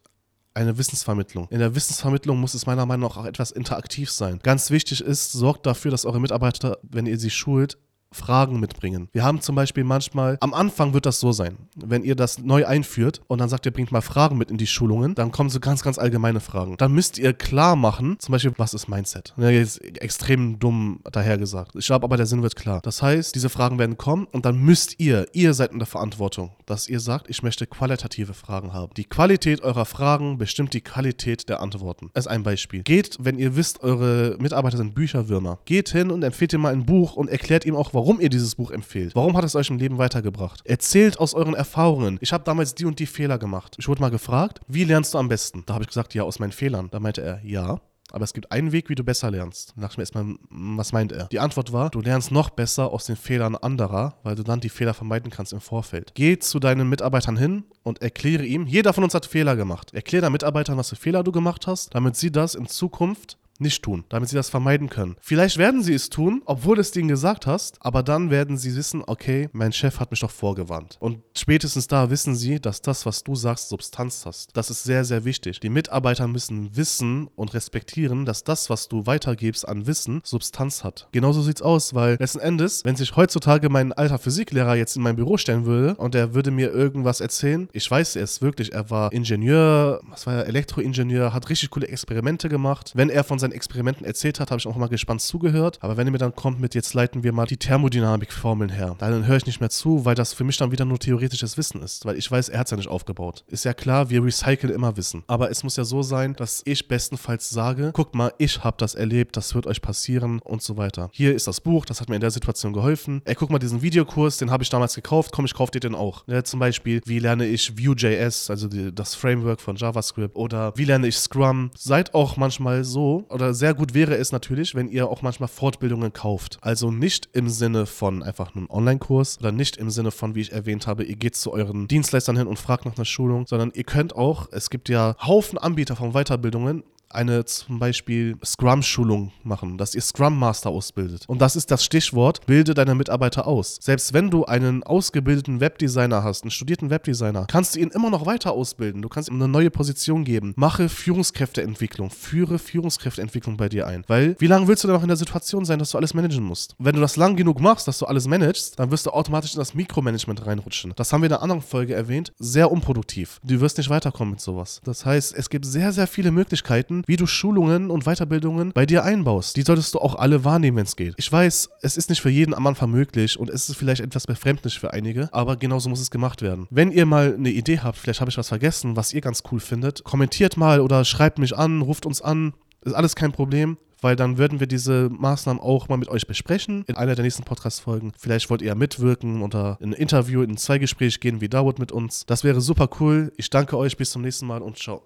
eine 0.55 0.79
Wissensvermittlung. 0.79 1.49
In 1.51 1.59
der 1.59 1.75
Wissensvermittlung 1.75 2.39
muss 2.39 2.55
es 2.55 2.67
meiner 2.67 2.87
Meinung 2.87 3.09
nach 3.09 3.17
auch 3.17 3.25
etwas 3.25 3.51
interaktiv 3.51 4.11
sein. 4.11 4.39
Ganz 4.43 4.71
wichtig 4.71 5.01
ist, 5.01 5.33
sorgt 5.33 5.67
dafür, 5.67 5.91
dass 5.91 6.05
eure 6.05 6.21
Mitarbeiter, 6.21 6.79
wenn 6.83 7.07
ihr 7.07 7.19
sie 7.19 7.31
schult, 7.31 7.79
Fragen 8.13 8.61
mitbringen. 8.61 9.09
Wir 9.13 9.25
haben 9.25 9.41
zum 9.41 9.55
Beispiel 9.55 9.85
manchmal, 9.85 10.39
am 10.41 10.55
Anfang 10.55 10.95
wird 10.95 11.07
das 11.07 11.21
so 11.21 11.33
sein, 11.33 11.57
wenn 11.77 12.05
ihr 12.05 12.15
das 12.15 12.39
neu 12.39 12.67
einführt 12.67 13.21
und 13.27 13.41
dann 13.41 13.49
sagt 13.49 13.67
ihr, 13.67 13.73
bringt 13.73 13.93
mal 13.93 14.01
Fragen 14.01 14.39
mit 14.39 14.51
in 14.51 14.59
die 14.59 14.67
Schulungen, 14.67 15.15
dann 15.15 15.33
kommen 15.33 15.51
so 15.51 15.61
ganz, 15.61 15.83
ganz 15.83 15.99
allgemeine 15.99 16.41
Fragen. 16.41 16.77
Dann 16.77 16.93
müsst 16.93 17.19
ihr 17.19 17.33
klar 17.33 17.77
machen, 17.77 18.17
zum 18.19 18.33
Beispiel, 18.33 18.53
was 18.57 18.75
ist 18.75 18.89
Mindset? 18.89 19.35
Ja, 19.37 19.51
jetzt 19.51 19.83
extrem 20.01 20.59
dumm 20.59 21.01
dahergesagt. 21.11 21.75
Ich 21.77 21.87
glaube 21.87 22.05
aber, 22.05 22.17
der 22.17 22.27
Sinn 22.27 22.43
wird 22.43 22.57
klar. 22.57 22.81
Das 22.83 23.03
heißt, 23.03 23.35
diese 23.35 23.49
Fragen 23.49 23.79
werden 23.79 23.97
kommen 23.97 24.27
und 24.31 24.45
dann 24.45 24.59
müsst 24.59 25.01
ihr, 25.01 25.27
ihr 25.33 25.55
seid 25.55 25.73
in 25.73 25.79
der 25.79 25.87
Verantwortung, 25.87 26.53
dass 26.67 26.89
ihr 26.89 27.01
sagt, 27.01 27.29
ich 27.29 27.43
möchte 27.43 27.67
qualitative 27.67 28.35
Fragen 28.35 28.73
haben. 28.73 28.93
Die 28.97 29.05
Qualität 29.05 29.63
eurer 29.63 29.85
Fragen 29.85 30.39
bestimmt 30.39 30.75
die 30.75 30.81
Qualität 30.81 31.49
der 31.49 31.61
Antworten. 31.61 32.11
Ist 32.15 32.29
ein 32.29 32.43
Beispiel. 32.43 32.83
Geht, 32.83 33.17
wenn 33.21 33.39
ihr 33.39 33.57
wisst, 33.57 33.83
eure 33.83 34.37
Mitarbeiter 34.39 34.77
sind 34.77 34.95
Bücherwürmer, 34.95 35.59
geht 35.65 35.89
hin 35.91 36.11
und 36.11 36.23
empfehlt 36.23 36.53
ihm 36.53 36.63
mal 36.63 36.73
ein 36.73 36.87
Buch 36.87 37.17
und 37.17 37.29
erklärt 37.29 37.65
ihm 37.65 37.77
auch, 37.77 37.95
warum 37.95 38.02
warum 38.03 38.19
ihr 38.19 38.31
dieses 38.31 38.57
Buch 38.57 38.73
empfehlt. 38.73 39.15
Warum 39.15 39.37
hat 39.37 39.45
es 39.45 39.55
euch 39.55 39.71
im 39.71 39.79
Leben 39.79 39.97
weitergebracht? 39.97 40.61
Erzählt 40.65 41.21
aus 41.21 41.35
euren 41.35 41.55
Erfahrungen. 41.55 42.19
Ich 42.21 42.33
habe 42.33 42.43
damals 42.43 42.75
die 42.75 42.85
und 42.85 42.99
die 42.99 43.07
Fehler 43.07 43.39
gemacht. 43.39 43.77
Ich 43.79 43.87
wurde 43.87 44.01
mal 44.01 44.11
gefragt, 44.11 44.59
wie 44.67 44.83
lernst 44.83 45.15
du 45.15 45.19
am 45.19 45.29
besten? 45.29 45.63
Da 45.67 45.75
habe 45.75 45.85
ich 45.85 45.89
gesagt, 45.89 46.13
ja, 46.13 46.25
aus 46.25 46.41
meinen 46.41 46.51
Fehlern. 46.51 46.89
Da 46.91 46.99
meinte 46.99 47.23
er, 47.23 47.41
ja. 47.45 47.81
aber 48.11 48.25
es 48.25 48.33
gibt 48.33 48.51
einen 48.51 48.73
Weg, 48.73 48.89
wie 48.89 48.97
du 48.97 49.05
besser 49.05 49.31
lernst. 49.31 49.75
Da 49.77 49.83
dachte 49.83 49.93
ich 49.93 49.99
mir 49.99 50.03
erstmal, 50.03 50.35
was 50.51 50.93
meint 50.93 51.13
er? 51.13 51.27
Die 51.27 51.39
Antwort 51.39 51.73
war, 51.73 51.91
du 51.91 52.01
lernst 52.01 52.33
noch 52.33 52.51
besser 52.51 52.91
aus 52.91 53.07
den 53.07 53.15
Fehlern 53.15 53.55
anderer, 53.55 54.17
weil 54.25 54.35
du 54.35 54.43
dann 54.43 54.59
die 54.59 54.69
Fehler 54.69 54.95
vermeiden 54.95 55.31
kannst 55.31 55.53
im 55.53 55.61
Vorfeld. 55.61 56.11
Geh 56.15 56.41
zu 56.41 56.59
deinen 56.59 56.89
Mitarbeitern 56.89 57.37
hin 57.37 57.63
und 57.85 58.03
erkläre 58.03 58.45
ihm, 58.45 58.67
jeder 58.67 58.93
von 58.93 59.05
uns 59.05 59.15
hat 59.15 59.27
Fehler 59.27 59.55
gemacht. 59.55 59.95
Erkläre 59.95 60.23
deinen 60.23 60.33
Mitarbeitern, 60.33 60.77
was 60.77 60.89
für 60.89 60.97
Fehler 60.97 61.23
du 61.23 61.31
gemacht 61.31 61.69
hast, 61.69 61.95
damit 61.95 62.17
sie 62.17 62.33
das 62.33 62.57
in 62.57 62.67
Zukunft 62.67 63.39
nicht 63.63 63.83
tun, 63.83 64.05
damit 64.09 64.29
sie 64.29 64.37
das 64.37 64.51
vermeiden 64.51 64.89
können. 64.89 65.17
Vielleicht 65.21 65.59
werden 65.59 65.83
sie 65.83 65.95
es 65.95 66.11
tun, 66.11 66.43
obwohl 66.45 66.77
du 66.77 66.81
es 66.81 66.91
denen 66.91 67.09
gesagt 67.09 67.47
hast, 67.47 67.79
aber 67.81 68.03
dann 68.03 68.31
werden 68.31 68.57
sie 68.57 68.75
wissen, 68.77 69.03
okay, 69.07 69.49
mein 69.53 69.73
Chef 69.73 70.01
hat 70.01 70.11
mich 70.11 70.21
doch 70.21 70.31
vorgewarnt. 70.31 70.97
Und 71.01 71.21
spätestens 71.37 71.87
da 71.87 72.11
wissen 72.11 72.35
sie, 72.35 72.61
dass 72.61 72.83
das, 72.83 73.07
was 73.07 73.25
du 73.25 73.35
sagst, 73.35 73.69
Substanz 73.69 74.27
hast. 74.27 74.57
Das 74.57 74.71
ist 74.71 74.85
sehr, 74.85 75.05
sehr 75.05 75.25
wichtig. 75.25 75.61
Die 75.61 75.69
Mitarbeiter 75.69 76.29
müssen 76.29 76.77
wissen 76.77 77.29
und 77.37 77.55
respektieren, 77.55 78.25
dass 78.25 78.45
das, 78.45 78.71
was 78.71 78.89
du 78.89 79.07
weitergibst 79.07 79.67
an 79.67 79.87
Wissen, 79.87 80.21
Substanz 80.25 80.85
hat. 80.85 81.09
Genauso 81.13 81.43
sieht's 81.43 81.63
aus, 81.63 81.95
weil 81.95 82.17
letzten 82.19 82.41
Endes, 82.41 82.85
wenn 82.85 82.97
sich 82.97 83.17
heutzutage 83.17 83.69
mein 83.69 83.93
alter 83.93 84.19
Physiklehrer 84.19 84.75
jetzt 84.75 84.97
in 84.97 85.03
mein 85.03 85.17
Büro 85.17 85.37
stellen 85.37 85.65
würde 85.65 85.95
und 85.97 86.15
er 86.15 86.35
würde 86.35 86.51
mir 86.51 86.73
irgendwas 86.73 87.21
erzählen, 87.21 87.69
ich 87.73 87.91
weiß 87.91 88.17
es 88.17 88.43
wirklich, 88.43 88.73
er 88.73 88.91
war 88.91 89.13
Ingenieur, 89.13 90.01
was 90.09 90.27
war 90.27 90.35
er, 90.35 90.47
Elektroingenieur, 90.47 91.33
hat 91.33 91.49
richtig 91.49 91.71
coole 91.71 91.89
Experimente 91.89 92.49
gemacht. 92.49 92.93
Wenn 92.95 93.11
er 93.11 93.25
von 93.25 93.39
seinen 93.39 93.52
Experimenten 93.53 94.05
erzählt 94.05 94.41
hat, 94.41 94.51
habe 94.51 94.59
ich 94.59 94.67
auch 94.67 94.77
mal 94.77 94.89
gespannt 94.89 95.21
zugehört. 95.21 95.79
Aber 95.81 95.97
wenn 95.97 96.07
er 96.07 96.13
mir 96.13 96.19
dann 96.19 96.35
kommt 96.35 96.61
mit, 96.61 96.75
jetzt 96.75 96.95
leiten 96.95 97.23
wir 97.23 97.33
mal 97.33 97.47
die 97.47 97.57
Thermodynamikformeln 97.57 98.71
her, 98.71 98.97
dann 98.99 99.27
höre 99.27 99.37
ich 99.37 99.47
nicht 99.47 99.61
mehr 99.61 99.71
zu, 99.71 100.05
weil 100.05 100.15
das 100.15 100.33
für 100.33 100.45
mich 100.45 100.57
dann 100.57 100.73
wieder 100.73 100.85
nur 100.85 100.99
theoretisches 100.99 101.57
Wissen 101.57 101.83
ist. 101.83 102.05
Weil 102.05 102.17
ich 102.17 102.31
weiß, 102.31 102.49
er 102.49 102.61
hat 102.61 102.67
es 102.67 102.71
ja 102.71 102.77
nicht 102.77 102.89
aufgebaut. 102.89 103.45
Ist 103.49 103.65
ja 103.65 103.75
klar, 103.75 104.11
wir 104.11 104.23
recyceln 104.25 104.73
immer 104.73 104.97
Wissen. 104.97 105.25
Aber 105.27 105.51
es 105.51 105.63
muss 105.63 105.77
ja 105.77 105.85
so 105.85 106.03
sein, 106.03 106.35
dass 106.35 106.63
ich 106.65 106.89
bestenfalls 106.89 107.51
sage, 107.51 107.93
guckt 107.93 108.15
mal, 108.15 108.33
ich 108.39 108.63
habe 108.65 108.77
das 108.79 108.95
erlebt, 108.95 109.37
das 109.37 109.55
wird 109.55 109.67
euch 109.67 109.83
passieren 109.83 110.41
und 110.41 110.63
so 110.63 110.77
weiter. 110.77 111.11
Hier 111.13 111.35
ist 111.35 111.47
das 111.47 111.61
Buch, 111.61 111.85
das 111.85 112.01
hat 112.01 112.09
mir 112.09 112.17
in 112.17 112.21
der 112.21 112.31
Situation 112.31 112.73
geholfen. 112.73 113.23
Ey, 113.25 113.35
guck 113.35 113.51
mal, 113.51 113.59
diesen 113.59 113.83
Videokurs, 113.83 114.39
den 114.39 114.51
habe 114.51 114.63
ich 114.63 114.71
damals 114.71 114.95
gekauft, 114.95 115.33
komm, 115.33 115.45
ich 115.45 115.55
kaufe 115.55 115.73
dir 115.73 115.81
den 115.81 115.95
auch. 115.95 116.25
Ja, 116.27 116.45
zum 116.45 116.61
Beispiel, 116.61 117.01
wie 117.05 117.19
lerne 117.19 117.47
ich 117.47 117.79
Vue.js, 117.79 118.51
also 118.51 118.69
die, 118.69 118.95
das 118.95 119.15
Framework 119.15 119.61
von 119.61 119.77
JavaScript 119.77 120.37
oder 120.37 120.73
wie 120.77 120.85
lerne 120.85 121.07
ich 121.07 121.17
Scrum. 121.17 121.71
Seid 121.77 122.15
auch 122.15 122.37
manchmal 122.37 122.85
so, 122.85 123.25
oder 123.29 123.42
sehr 123.51 123.75
gut 123.75 123.95
wäre 123.95 124.15
es 124.15 124.31
natürlich, 124.31 124.75
wenn 124.75 124.89
ihr 124.89 125.09
auch 125.09 125.23
manchmal 125.23 125.49
Fortbildungen 125.49 126.13
kauft. 126.13 126.59
Also 126.61 126.91
nicht 126.91 127.29
im 127.33 127.49
Sinne 127.49 127.87
von 127.87 128.23
einfach 128.23 128.55
einem 128.55 128.71
Online-Kurs 128.71 129.39
oder 129.41 129.51
nicht 129.51 129.77
im 129.77 129.91
Sinne 129.91 130.11
von, 130.13 130.35
wie 130.35 130.41
ich 130.41 130.53
erwähnt 130.53 130.87
habe, 130.87 131.05
ihr 131.05 131.17
geht 131.17 131.35
zu 131.35 131.53
euren 131.53 131.89
Dienstleistern 131.89 132.37
hin 132.37 132.47
und 132.47 132.59
fragt 132.59 132.85
nach 132.85 132.97
einer 132.97 133.05
Schulung, 133.05 133.47
sondern 133.47 133.73
ihr 133.75 133.85
könnt 133.85 134.15
auch, 134.15 134.49
es 134.53 134.71
gibt 134.71 134.89
ja 134.89 135.17
Haufen 135.21 135.59
Anbieter 135.59 135.97
von 135.97 136.13
Weiterbildungen, 136.13 136.85
eine 137.15 137.45
zum 137.45 137.79
Beispiel 137.79 138.37
Scrum-Schulung 138.45 139.33
machen, 139.43 139.79
dass 139.79 139.95
ihr 139.95 140.01
Scrum 140.01 140.39
Master 140.39 140.71
ausbildet. 140.71 141.25
Und 141.27 141.41
das 141.41 141.57
ist 141.57 141.71
das 141.71 141.85
Stichwort, 141.85 142.47
bilde 142.47 142.75
deine 142.75 142.95
Mitarbeiter 142.95 143.47
aus. 143.47 143.79
Selbst 143.81 144.13
wenn 144.13 144.31
du 144.31 144.45
einen 144.45 144.83
ausgebildeten 144.83 145.61
Webdesigner 145.61 146.25
hast, 146.25 146.43
einen 146.43 146.51
studierten 146.51 146.91
Webdesigner, 146.91 147.47
kannst 147.49 147.75
du 147.75 147.81
ihn 147.81 147.89
immer 147.89 148.11
noch 148.11 148.27
weiter 148.27 148.53
ausbilden. 148.53 149.03
Du 149.03 149.09
kannst 149.09 149.29
ihm 149.29 149.37
eine 149.37 149.49
neue 149.49 149.71
Position 149.71 150.25
geben. 150.25 150.53
Mache 150.57 150.89
Führungskräfteentwicklung. 150.89 152.11
Führe 152.11 152.59
Führungskräfteentwicklung 152.59 153.57
bei 153.57 153.69
dir 153.69 153.87
ein. 153.87 154.05
Weil, 154.07 154.37
wie 154.39 154.47
lange 154.47 154.69
willst 154.69 154.85
du 154.85 154.89
denn 154.89 154.97
noch 154.97 155.03
in 155.03 155.09
der 155.09 155.17
Situation 155.17 155.65
sein, 155.65 155.79
dass 155.79 155.91
du 155.91 155.99
alles 155.99 156.15
managen 156.15 156.45
musst? 156.45 156.75
Wenn 156.79 156.95
du 156.95 157.01
das 157.01 157.17
lang 157.17 157.37
genug 157.37 157.61
machst, 157.61 157.89
dass 157.89 157.99
du 157.99 158.07
alles 158.07 158.27
managst, 158.27 158.79
dann 158.79 158.91
wirst 158.91 159.07
du 159.07 159.11
automatisch 159.11 159.55
in 159.55 159.59
das 159.59 159.75
Mikromanagement 159.75 160.47
reinrutschen. 160.47 160.93
Das 160.97 161.13
haben 161.13 161.23
wir 161.23 161.27
in 161.27 161.33
einer 161.33 161.43
anderen 161.43 161.63
Folge 161.63 161.95
erwähnt. 161.95 162.33
Sehr 162.39 162.71
unproduktiv. 162.71 163.41
Du 163.45 163.61
wirst 163.61 163.79
nicht 163.79 163.91
weiterkommen 163.91 164.33
mit 164.33 164.41
sowas. 164.41 164.81
Das 164.85 165.05
heißt, 165.05 165.35
es 165.35 165.51
gibt 165.51 165.67
sehr, 165.67 165.93
sehr 165.93 166.07
viele 166.07 166.31
Möglichkeiten, 166.31 167.02
wie 167.07 167.17
du 167.17 167.27
Schulungen 167.27 167.91
und 167.91 168.05
Weiterbildungen 168.05 168.73
bei 168.73 168.87
dir 168.87 169.05
einbaust. 169.05 169.57
Die 169.57 169.63
solltest 169.63 169.95
du 169.95 169.99
auch 169.99 170.15
alle 170.15 170.45
wahrnehmen, 170.45 170.77
wenn 170.79 170.85
es 170.85 170.97
geht. 170.97 171.15
Ich 171.17 171.31
weiß, 171.31 171.71
es 171.83 171.97
ist 171.97 172.11
nicht 172.11 172.21
für 172.21 172.31
jeden 172.31 172.55
am 172.55 172.67
Anfang 172.67 172.91
möglich 172.91 173.39
und 173.39 173.51
es 173.51 173.69
ist 173.69 173.77
vielleicht 173.77 174.01
etwas 174.01 174.27
befremdlich 174.27 174.79
für 174.79 174.93
einige, 174.93 175.29
aber 175.33 175.57
genauso 175.57 175.89
muss 175.89 176.01
es 176.01 176.11
gemacht 176.11 176.43
werden. 176.43 176.67
Wenn 176.71 176.93
ihr 176.93 177.07
mal 177.07 177.35
eine 177.35 177.51
Idee 177.51 177.81
habt, 177.81 177.99
vielleicht 177.99 178.21
habe 178.21 178.31
ich 178.31 178.39
was 178.39 178.49
vergessen, 178.49 178.97
was 178.97 179.13
ihr 179.13 179.21
ganz 179.21 179.43
cool 179.51 179.61
findet, 179.61 180.05
kommentiert 180.05 180.57
mal 180.57 180.81
oder 180.81 181.05
schreibt 181.05 181.39
mich 181.39 181.57
an, 181.57 181.83
ruft 181.83 182.07
uns 182.07 182.23
an. 182.23 182.55
Ist 182.85 182.95
alles 182.95 183.15
kein 183.15 183.33
Problem 183.33 183.77
weil 184.03 184.17
dann 184.17 184.37
würden 184.37 184.61
wir 184.61 184.67
diese 184.67 185.09
Maßnahmen 185.11 185.63
auch 185.63 185.89
mal 185.89 185.97
mit 185.97 186.09
euch 186.09 186.27
besprechen 186.27 186.85
in 186.87 186.97
einer 186.97 187.15
der 187.15 187.25
nächsten 187.25 187.45
Podcast-Folgen. 187.45 188.13
Vielleicht 188.19 188.51
wollt 188.51 188.61
ihr 188.61 188.69
ja 188.69 188.75
mitwirken 188.75 189.43
oder 189.43 189.79
in 189.81 189.91
ein 189.91 189.93
Interview, 189.93 190.43
in 190.43 190.51
ein 190.51 190.57
Zweigespräch 190.57 191.21
gehen 191.21 191.41
wie 191.41 191.49
Dawood 191.49 191.79
mit 191.79 191.93
uns. 191.93 192.27
Das 192.27 192.45
wäre 192.45 192.61
super 192.61 192.89
cool. 193.01 193.33
Ich 193.37 193.49
danke 193.49 193.79
euch, 193.79 193.97
bis 193.97 194.11
zum 194.11 194.23
nächsten 194.23 194.47
Mal 194.47 194.61
und 194.61 194.77
ciao. 194.77 195.03